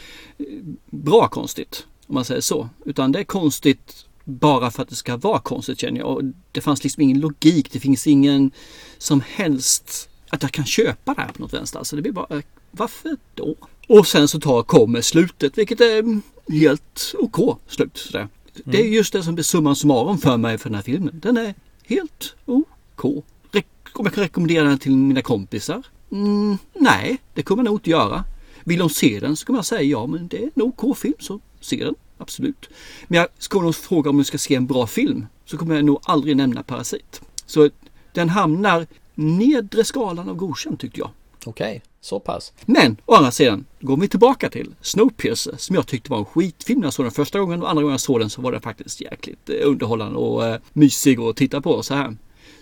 [0.90, 1.86] bra konstigt.
[2.08, 2.70] Om man säger så.
[2.86, 6.08] Utan det är konstigt bara för att det ska vara konstigt känner jag.
[6.10, 6.22] Och
[6.52, 7.72] det fanns liksom ingen logik.
[7.72, 8.52] Det finns ingen
[8.98, 11.80] som helst att jag kan köpa det här på något vänster.
[11.80, 13.56] Alltså det blir bara, eh, varför då?
[13.88, 17.98] Och sen så tar, kommer slutet, vilket är mm, helt OK slut.
[17.98, 18.28] Sådär.
[18.64, 21.20] Det är just det som blir summan summarum för mig för den här filmen.
[21.24, 21.54] Den är
[21.86, 23.24] helt OK.
[23.52, 25.86] Rek- om jag kan rekommendera den till mina kompisar?
[26.12, 28.24] Mm, nej, det kommer jag nog inte göra.
[28.64, 31.16] Vill de se den så kommer jag säga ja, men det är en OK film
[31.20, 31.96] så se den.
[32.18, 32.70] Absolut.
[33.08, 35.86] Men jag ska nog fråga om jag ska se en bra film så kommer jag
[35.86, 37.22] nog aldrig nämna Parasit.
[37.46, 37.70] Så
[38.14, 41.10] den hamnar nedre skalan av godkänd tyckte jag.
[41.48, 42.54] Okej, så pass.
[42.66, 46.80] Men å andra sidan går vi tillbaka till Snowpiercer som jag tyckte var en skitfilm
[46.80, 48.62] när jag såg den första gången och andra gången jag såg den så var den
[48.62, 52.16] faktiskt jäkligt eh, underhållande och eh, mysig att titta på så här.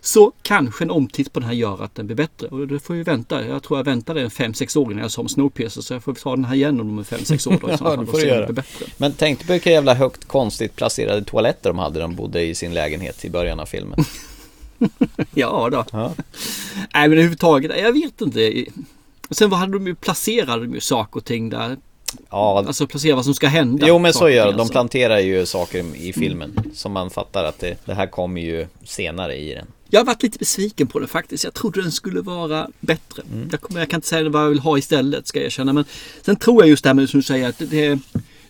[0.03, 2.93] Så kanske en omtitt på den här gör att den blir bättre och det får
[2.93, 3.45] vi vänta.
[3.47, 6.35] Jag tror jag väntade en 5-6 år innan jag såg Snowpiercer så jag får ta
[6.35, 7.59] den här igen om 5-6 år.
[7.61, 8.51] Då, i ja, det får du göra.
[8.51, 8.85] bättre.
[8.97, 11.99] Men tänk på vilka jävla högt konstigt placerade toaletter de hade.
[11.99, 13.99] De bodde i sin lägenhet i början av filmen.
[15.33, 15.85] Ja då.
[15.91, 16.13] Ja.
[16.93, 18.65] Nej men överhuvudtaget, jag vet inte.
[19.29, 21.77] Sen vad hade de ju placerade de ju saker och ting där.
[22.29, 23.87] Ja, Alltså placera vad som ska hända.
[23.87, 24.51] jo men så gör de.
[24.51, 24.71] De alltså.
[24.71, 26.71] planterar ju saker i filmen.
[26.73, 29.67] Som man fattar att det, det här kommer ju senare i den.
[29.89, 31.43] Jag har varit lite besviken på det faktiskt.
[31.43, 33.23] Jag trodde den skulle vara bättre.
[33.33, 33.47] Mm.
[33.51, 35.73] Jag, kommer, jag kan inte säga vad jag vill ha istället ska jag erkänna.
[35.73, 35.85] Men
[36.21, 37.99] sen tror jag just det här med som du säger att det,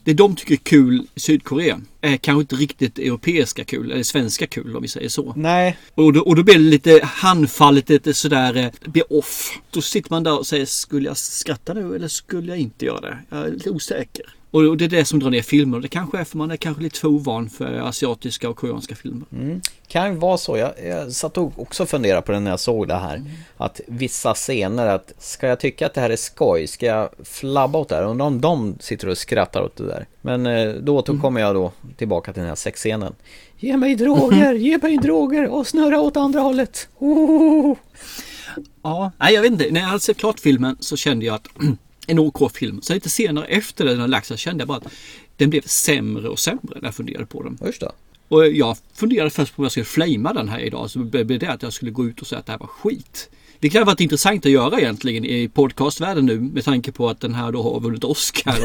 [0.03, 4.47] det de tycker är kul i Sydkorea är kanske inte riktigt europeiska kul eller svenska
[4.47, 5.33] kul om vi säger så.
[5.35, 5.77] Nej.
[5.95, 9.59] Och då, och då blir det lite handfallet, lite sådär, eh, blir off.
[9.71, 13.01] Då sitter man där och säger, skulle jag skratta nu eller skulle jag inte göra
[13.01, 13.17] det?
[13.29, 14.25] Jag är lite osäker.
[14.51, 15.79] Och det är det som drar ner filmer.
[15.79, 19.27] Det kanske är för man är kanske lite för ovan för asiatiska och koreanska filmer.
[19.31, 19.61] Mm.
[19.87, 20.57] Kan ju vara så.
[20.57, 23.23] Jag, jag satt och också funderade på det när jag såg det här.
[23.57, 26.67] Att vissa scener, att ska jag tycka att det här är skoj?
[26.67, 28.05] Ska jag flabba åt det här?
[28.05, 30.05] Och om de sitter och skrattar åt det där.
[30.21, 33.13] Men eh, då återkommer jag då tillbaka till den här sexscenen.
[33.57, 36.87] Ge mig droger, ge mig droger och snurra åt andra hållet.
[36.99, 37.77] Oh.
[38.83, 39.67] Ja, nej jag vet inte.
[39.71, 41.47] När jag hade sett klart filmen så kände jag att
[42.11, 42.81] en OK-film.
[42.81, 44.87] Så lite senare efter den hade lagt sig kände jag bara att
[45.37, 47.57] den blev sämre och sämre när jag funderade på den.
[47.65, 47.91] Just det.
[48.27, 50.89] Och jag funderade först på om jag skulle flamea den här idag.
[50.89, 53.29] Så blev det att jag skulle gå ut och säga att det här var skit.
[53.59, 57.33] Vilket hade varit intressant att göra egentligen i podcastvärlden nu med tanke på att den
[57.33, 58.57] här då har vunnit Oscar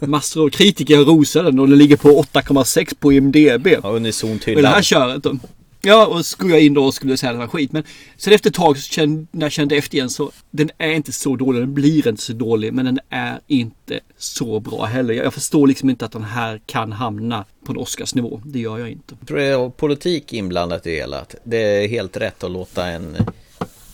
[0.00, 3.66] och massor av kritiker har rosat den och den ligger på 8,6 på IMDB.
[3.82, 5.26] Ja, unisont Och det här köret.
[5.84, 7.72] Ja, och skulle jag in då och skulle säga att det var skit.
[7.72, 7.84] Men
[8.16, 11.12] sen efter ett tag så kände, när jag kände efter igen så den är inte
[11.12, 11.62] så dålig.
[11.62, 12.72] Den blir inte så dålig.
[12.72, 15.14] Men den är inte så bra heller.
[15.14, 18.40] Jag förstår liksom inte att den här kan hamna på en Oscarsnivå.
[18.44, 19.14] Det gör jag inte.
[19.20, 21.20] Jag tror det är politik inblandat i det hela.
[21.20, 23.16] Att Det är helt rätt att låta en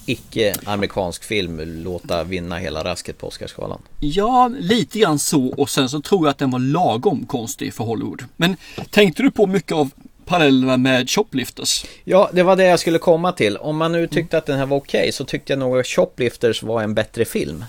[0.07, 3.83] icke-amerikansk film låta vinna hela rasket på Oscarsgalan.
[4.01, 5.47] Ja, lite grann så.
[5.47, 8.25] Och sen så tror jag att den var lagom konstig för Hollywood.
[8.37, 8.57] Men
[8.91, 9.91] tänkte du på mycket av
[10.31, 11.85] parallellerna med Shoplifters?
[12.05, 13.57] Ja, det var det jag skulle komma till.
[13.57, 16.63] Om man nu tyckte att den här var okej så tyckte jag nog att Shoplifters
[16.63, 17.65] var en bättre film.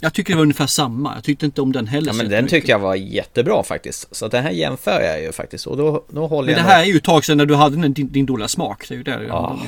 [0.00, 1.14] Jag tycker det var ungefär samma.
[1.14, 4.16] Jag tyckte inte om den heller Ja, men den tyckte jag var jättebra faktiskt.
[4.16, 5.66] Så den här jämför jag ju faktiskt.
[5.66, 7.46] Och då, då håller Men det jag här nog- är ju ett tag sedan när
[7.46, 8.88] du hade din, din, dåliga smak.
[8.88, 9.58] Det är ju där Ja.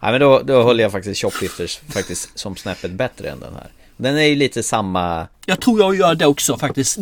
[0.00, 3.66] Nej, men då, då håller jag faktiskt Shoplifters faktiskt som snäppet bättre än den här.
[3.96, 5.26] Den är ju lite samma...
[5.46, 6.98] Jag tror jag gör det också faktiskt.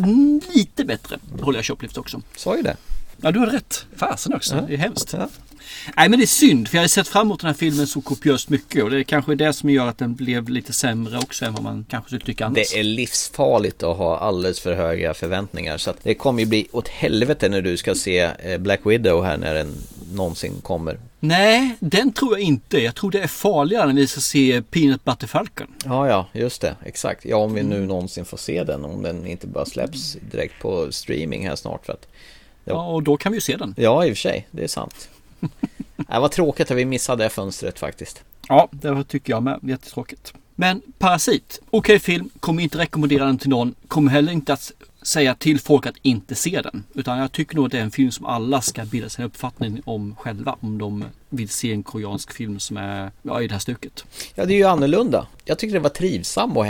[0.55, 2.21] Lite bättre håller jag Shoplift också.
[2.35, 2.75] Sa ju det.
[3.21, 3.85] Ja, du har rätt.
[3.95, 4.55] Fasen också.
[4.55, 4.61] Ja.
[4.61, 5.15] Det är hemskt.
[5.97, 6.67] Nej, men det är synd.
[6.67, 8.83] För jag har sett fram emot den här filmen så kopiöst mycket.
[8.83, 11.63] Och det är kanske det som gör att den blev lite sämre också än vad
[11.63, 12.71] man kanske skulle tycka annars.
[12.73, 15.77] Det är livsfarligt att ha alldeles för höga förväntningar.
[15.77, 19.23] Så att det kommer ju bli åt helvete när du ska se eh, Black Widow
[19.25, 19.73] här när den
[20.13, 20.99] någonsin kommer.
[21.19, 22.77] Nej, den tror jag inte.
[22.83, 25.67] Jag tror det är farligare när vi ska se Peanut Butter Falcon.
[25.85, 26.75] Ja, ja, just det.
[26.85, 27.25] Exakt.
[27.25, 28.85] Ja, om vi nu någonsin får se den.
[28.85, 31.85] Om den inte bara släpps direkt på streaming här snart.
[31.85, 32.07] För att,
[32.67, 33.73] Ja, och då kan vi ju se den.
[33.77, 34.47] ja, i och för sig.
[34.51, 35.09] Det är sant.
[35.95, 38.23] Det var tråkigt att vi missade det fönstret faktiskt.
[38.47, 39.59] Ja, det tycker jag med.
[39.63, 40.33] Jättetråkigt.
[40.55, 42.29] Men Parasit, okej film.
[42.39, 43.75] Kommer inte rekommendera den till någon.
[43.87, 44.71] Kommer heller inte att
[45.07, 46.83] säga till folk att inte se den.
[46.95, 49.81] Utan jag tycker nog att det är en film som alla ska bilda sin uppfattning
[49.85, 50.55] om själva.
[50.59, 54.05] Om de vill se en koreansk film som är ja, i det här stuket.
[54.35, 55.27] Ja, det är ju annorlunda.
[55.45, 56.65] Jag tyckte det var trivsam och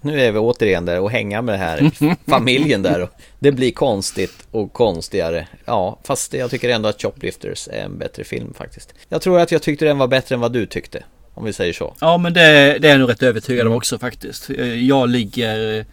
[0.00, 3.08] nu är vi återigen där och hänga med den här familjen där.
[3.38, 5.48] Det blir konstigt och konstigare.
[5.64, 8.94] Ja, fast jag tycker ändå att Choplifters är en bättre film faktiskt.
[9.08, 11.04] Jag tror att jag tyckte den var bättre än vad du tyckte.
[11.34, 11.94] Om vi säger så.
[12.00, 14.50] Ja, men det, det är jag nog rätt övertygad om också faktiskt.
[14.50, 15.86] Eh, Jag ligger...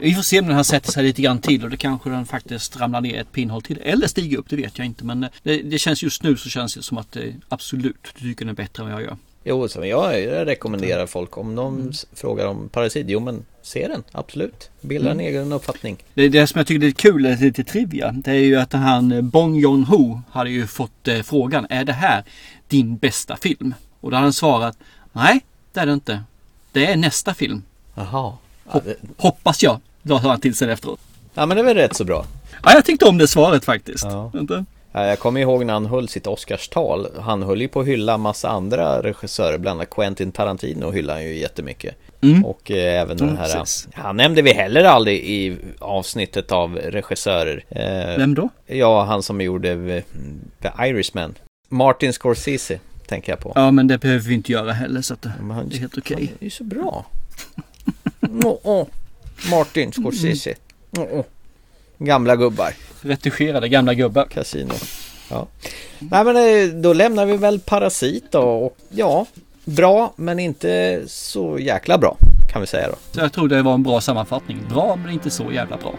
[0.00, 2.26] Vi får se om den här sätter sig lite grann till och då kanske den
[2.26, 3.78] faktiskt ramlar ner ett pinnhål till.
[3.82, 5.04] Eller stiger upp, det vet jag inte.
[5.04, 8.20] Men eh, det, det känns just nu så känns det som att det absolut, du
[8.20, 9.16] tycker den är bättre än vad jag gör.
[9.44, 13.06] Jo, så jag, jag rekommenderar folk om de s- frågar om Parasit.
[13.08, 14.02] Jo, men se den.
[14.12, 14.70] Absolut.
[14.80, 15.26] Bilda en Mm.
[15.26, 15.96] egen uppfattning.
[16.14, 19.12] Det, det som jag tycker är kul, är lite trivia, det är ju att han
[19.12, 22.24] eh, Bong Joon-Ho hade ju fått eh, frågan, är det här
[22.68, 23.74] din bästa film?
[24.00, 24.78] Och då hade han svarat,
[25.12, 26.22] nej det är det inte.
[26.72, 27.62] Det är nästa film.
[27.94, 28.32] Jaha.
[28.68, 31.00] Hop- hoppas jag, då sa han till sig efteråt.
[31.34, 32.24] Ja, men det är väl rätt så bra.
[32.62, 34.04] Ja, jag tyckte om det svaret faktiskt.
[34.04, 34.32] Ja.
[34.34, 34.64] Inte?
[34.92, 37.06] Ja, Jag kommer ihåg när han höll sitt Oscarstal.
[37.20, 41.24] Han höll ju på att hylla massa andra regissörer, bland annat Quentin Tarantino hyllar han
[41.24, 41.94] ju jättemycket.
[42.20, 42.44] Mm.
[42.44, 43.88] Och eh, även den Mm, här, precis.
[43.94, 47.64] han nämnde vi heller aldrig i avsnittet av regissörer.
[47.68, 48.48] Eh, Vem då?
[48.66, 50.02] Ja, han som gjorde eh,
[50.62, 51.34] The Irishman.
[51.68, 53.52] Martin Scorsese, tänker jag på.
[53.54, 55.98] Ja, men det behöver vi inte göra heller så att det, han- det är helt
[55.98, 56.16] okej.
[56.16, 57.04] Han är ju så bra.
[58.44, 58.86] Åh.
[59.50, 60.54] Martin Scorsese.
[60.98, 61.24] Åh.
[61.98, 62.74] Gamla gubbar.
[63.00, 64.24] Retuscherade gamla gubbar.
[64.24, 64.74] Casino.
[65.30, 65.46] Ja.
[65.98, 69.26] Nej men eh, då lämnar vi väl Parasit då och ja,
[69.64, 72.16] bra men inte så jäkla bra
[72.52, 72.96] kan vi säga då.
[73.12, 74.58] Så jag tror det var en bra sammanfattning.
[74.68, 75.94] Bra, men inte så jävla bra.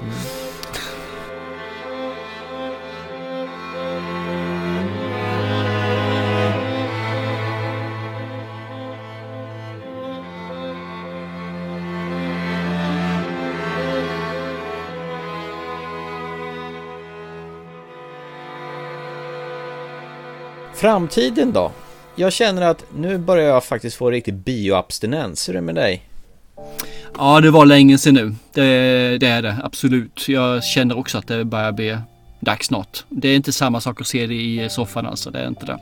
[20.77, 21.71] Framtiden då?
[22.15, 25.49] Jag känner att nu börjar jag faktiskt få riktig bioabstinens.
[25.49, 26.03] Hur är det med dig?
[27.17, 28.35] Ja, det var länge sedan nu.
[28.53, 30.27] Det, det är det, absolut.
[30.29, 31.97] Jag känner också att det börjar bli
[32.39, 33.03] dags snart.
[33.09, 35.77] Det är inte samma sak att se det i soffan alltså, det är inte det.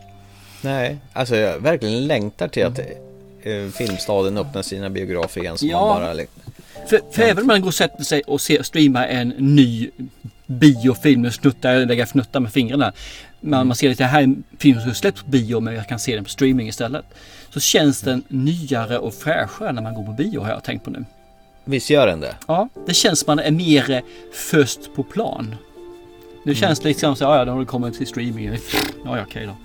[0.62, 5.58] Nej, alltså jag verkligen längtar till att eh, Filmstaden öppnar sina biografer igen.
[5.58, 5.86] Så Ja.
[5.86, 6.28] man bara, li-
[6.89, 9.89] För, för även om man går och sätter sig och ser, streamar en ny
[10.48, 12.93] biofilm med snuttar, lägga fnuttar med fingrarna.
[13.41, 15.88] Man, man ser att det här är en film som släpps på bio men jag
[15.88, 17.06] kan se den på streaming istället.
[17.50, 20.89] Så känns den nyare och fräschare när man går på bio har jag tänkt på
[20.89, 21.06] nu.
[21.66, 22.36] Visst gör den det?
[22.48, 24.02] Ja, det känns man är mer
[24.34, 25.56] först på plan.
[26.43, 28.46] Nu känns det liksom så, ja ja, då har det kommit till streaming.
[29.06, 29.56] Ja, ja okej då.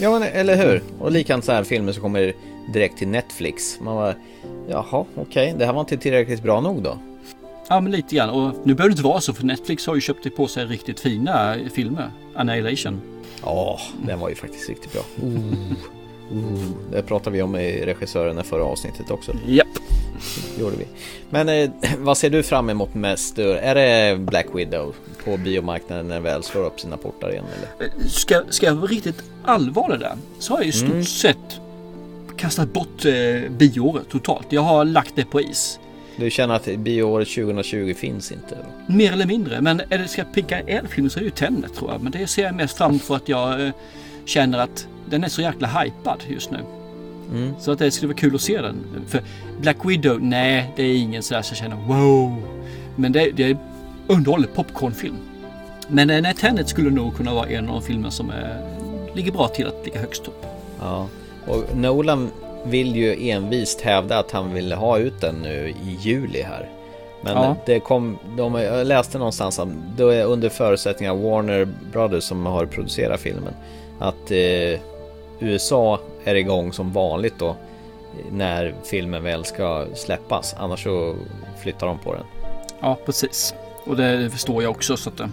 [0.00, 0.82] Ja men eller hur?
[0.98, 2.32] Och likadant så här filmer som kommer
[2.72, 3.80] direkt till Netflix.
[3.80, 4.14] Man bara,
[4.68, 6.98] jaha okej, det här var inte tillräckligt bra nog då.
[7.68, 8.30] Ja, men lite grann.
[8.30, 11.00] Och nu behöver det inte vara så för Netflix har ju köpt på sig riktigt
[11.00, 12.10] fina filmer.
[12.36, 13.00] Annihilation.
[13.42, 15.02] Ja, den var ju faktiskt riktigt bra.
[15.22, 15.32] Ooh.
[16.32, 16.60] Ooh.
[16.92, 19.32] Det pratade vi om i regissören i förra avsnittet också.
[19.46, 19.66] Japp.
[20.56, 20.86] Det gjorde vi.
[21.30, 23.38] Men eh, vad ser du fram emot mest?
[23.38, 24.94] Är det Black Widow
[25.24, 27.44] på biomarknaden när den väl slår upp sina portar igen?
[27.58, 27.92] Eller?
[28.08, 31.04] Ska, ska jag vara riktigt allvarlig där så har jag i stort Mm.
[31.04, 31.60] sett
[32.36, 34.46] kastat bort eh, bioåret totalt.
[34.50, 35.78] Jag har lagt det på is.
[36.16, 38.54] Du känner att bioåret 2020 finns inte?
[38.54, 38.92] Då?
[38.94, 39.60] Mer eller mindre.
[39.60, 42.02] Men är det ska jag picka en film så är det ju Tenet tror jag.
[42.02, 43.72] Men det ser jag mest fram för att jag eh,
[44.24, 46.58] känner att den är så jäkla hypad just nu.
[47.32, 47.54] Mm.
[47.60, 48.76] Så att det skulle vara kul att se den.
[49.08, 49.22] För
[49.60, 52.42] Black Widow, nej det är ingen sådär som känner wow.
[52.96, 53.56] Men det, det är
[54.06, 55.16] underhållig popcornfilm.
[55.88, 58.76] Men eh, nej, Tenet skulle nog kunna vara en av de filmer som är,
[59.14, 60.46] ligger bra till att ligga högst upp.
[60.80, 61.08] Ja,
[61.46, 62.30] och Nolan
[62.64, 66.68] vill ju envist hävda att han vill ha ut den nu i juli här.
[67.20, 67.56] Men Ja.
[67.66, 72.46] det kom, de, jag läste någonstans att då är under förutsättning av Warner Brothers som
[72.46, 73.54] har producerat filmen.
[73.98, 74.80] Att eh,
[75.40, 77.56] USA är igång som vanligt då
[78.30, 80.54] när filmen väl ska släppas.
[80.58, 81.14] Annars så
[81.62, 82.24] flyttar de på den.
[82.80, 83.54] Ja, precis.
[83.84, 84.96] Och det förstår jag också.
[84.96, 85.26] Så att, eh,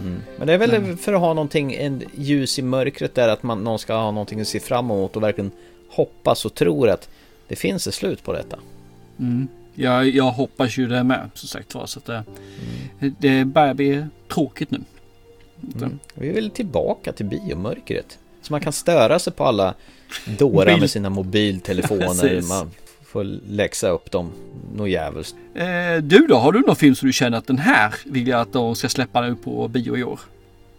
[0.00, 0.22] Mm.
[0.38, 3.64] Men det är väl för att ha någonting, en ljus i mörkret där att man,
[3.64, 5.50] någon ska ha någonting att se fram emot och verkligen
[5.96, 7.08] hoppas och tror att
[7.48, 8.58] det finns ett slut på detta.
[9.18, 9.48] mm.
[9.74, 11.86] jag, jag hoppas ju det med som sagt var.
[11.86, 12.20] Så att, eh,
[13.18, 14.80] Det börjar bli tråkigt nu.
[15.76, 15.98] Mm.
[16.14, 18.18] Vi vill tillbaka till biomörkret.
[18.42, 19.74] Så man kan störa sig på alla
[20.38, 22.42] dårar med sina mobiltelefoner.
[22.48, 22.70] Man
[23.04, 24.32] får läxa upp dem
[24.76, 25.36] något djävulskt.
[25.54, 26.36] Eh, du då?
[26.36, 28.88] Har du någon film som du känner att den här vill jag att de ska
[28.88, 30.20] släppa nu på bio i år?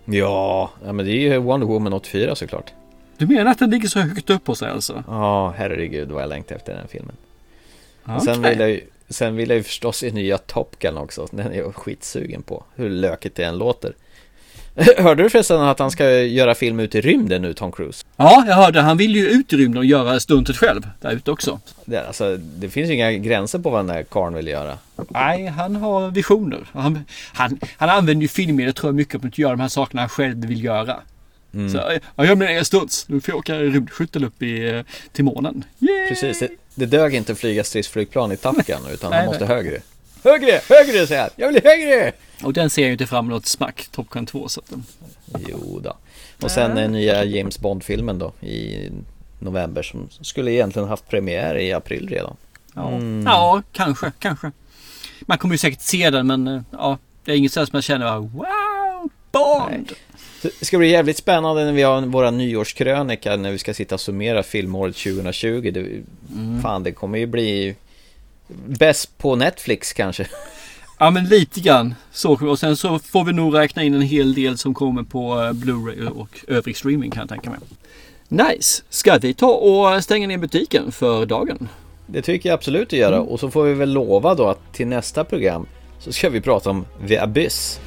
[0.06, 2.74] Ja, ja men det är ju Wonder Woman 84 såklart.
[3.18, 5.04] Du menar att den ligger så högt upp på sig alltså?
[5.08, 7.16] Ja, herregud vad jag längtar efter den filmen.
[8.04, 11.28] Och Sen, vill jag ju, sen vill jag ju förstås se nya Top Gun också.
[11.32, 12.64] Den är jag skitsugen på.
[12.76, 13.94] Hur lökigt det än låter.
[14.98, 18.06] Hörde du förresten att han ska göra film ute i rymden nu, Tom Cruise?
[18.18, 18.82] Ja, jag hörde.
[18.82, 21.60] Han vill ju ut i rymden och göra stuntet själv där ute också.
[21.86, 24.78] Det, alltså, det finns ju inga gränser på vad den där karln vill göra.
[25.10, 26.68] Nej, han har visioner.
[26.74, 30.02] Han, han, han använder ju filmmediet tror jag mycket på att göra de här sakerna
[30.02, 31.00] han själv vill göra.
[31.54, 31.70] Mm.
[31.70, 33.10] Så, ja, jag gör min egen stunts.
[33.10, 34.82] Nu får jag åka rymdskyttel upp i, eh,
[35.12, 35.64] till månen.
[35.80, 36.08] Yay!
[36.08, 39.46] Precis, det, det dög inte att flyga stridsflygplan i Top Gun utan Nej, han måste
[39.46, 39.56] nej.
[39.56, 39.82] högre.
[40.24, 41.30] Högre, högre säger han!
[41.36, 42.12] Jag vill högre!
[42.44, 44.48] Och den ser ju inte fram emot smack, Top Gun 2.
[44.50, 44.78] Så att, eh,
[45.48, 45.98] Jo då.
[46.42, 48.90] Och sen eh, nya James Bond-filmen då i
[49.40, 52.36] november som skulle egentligen haft premiär i april redan.
[52.74, 52.88] ja.
[52.92, 53.24] Mm.
[53.26, 54.52] ja, kanske, kanske.
[55.22, 57.84] Man kommer ju säkert se den men eh, ja, det är inget sådär som jag
[57.84, 59.90] känner wow, Bond!
[59.90, 59.96] Så
[60.42, 64.02] Det ska bli jävligt spännande när vi har våra nyårskrönika när vi ska sitta och
[64.02, 65.72] summera filmåret 2020.
[65.74, 65.86] Det,
[66.36, 66.62] Mm.
[66.62, 67.76] Fan, det kommer ju bli
[68.66, 70.28] bäst på Netflix kanske.
[71.00, 72.50] Ja men lite grann så.
[72.50, 75.52] Och sen så får vi nog räkna in en hel del som kommer på eh,
[75.52, 77.60] Blu-ray och övrig streaming kan jag tänka mig.
[78.28, 78.84] Nice!
[78.90, 81.70] Ska vi ta och stänga ner butiken för dagen?
[82.06, 83.16] Det tycker jag absolut att göra.
[83.16, 83.28] Mm.
[83.28, 85.66] Och så får vi väl lova då att till nästa program
[86.00, 87.80] så ska vi prata om The Abyss.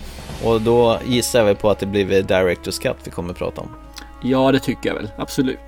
[0.45, 3.69] Och då gissar vi på att det blir Director's Cut vi kommer prata om.
[4.23, 5.59] Ja det tycker jag väl, absolut.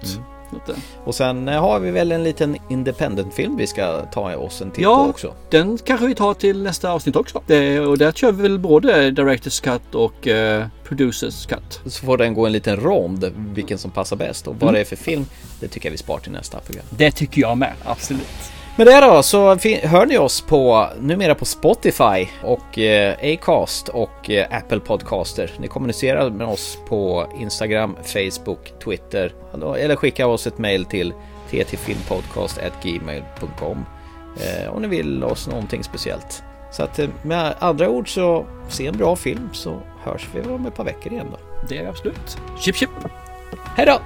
[0.63, 4.61] Att, eh, Och sen eh, har vi väl en liten independent-film vi ska ta oss
[4.63, 5.35] en titt på Ja, också.
[5.51, 7.43] den kanske vi tar till nästa avsnitt också.
[7.47, 11.81] Det, och där kör vi väl både Director's Cut och eh, Producers Cut.
[11.87, 14.47] Så får den gå en liten rond, vilken som passar bäst.
[14.49, 14.75] Och vad Mm.
[14.75, 15.27] det är för film,
[15.61, 16.85] det tycker jag vi sparar till nästa program.
[16.91, 18.52] Det tycker jag med, absolut.
[18.77, 24.31] Med det då så hör ni oss på numera på Spotify och eh, Acast och
[24.31, 25.51] eh, Apple Podcaster.
[25.59, 29.33] Ni kommunicerar med oss på Instagram, Facebook, Twitter
[29.79, 31.15] eller skicka oss ett mail till
[31.51, 33.87] ttfilmpodcast.gmail.com
[34.41, 36.43] eh, om ni vill oss någonting speciellt.
[36.71, 40.67] Så att eh, med andra ord så se en bra film så hörs vi om
[40.67, 41.39] ett par veckor igen då.
[41.69, 42.39] Det är absolut.
[42.59, 42.91] Chip chip!
[43.77, 43.99] Hej då!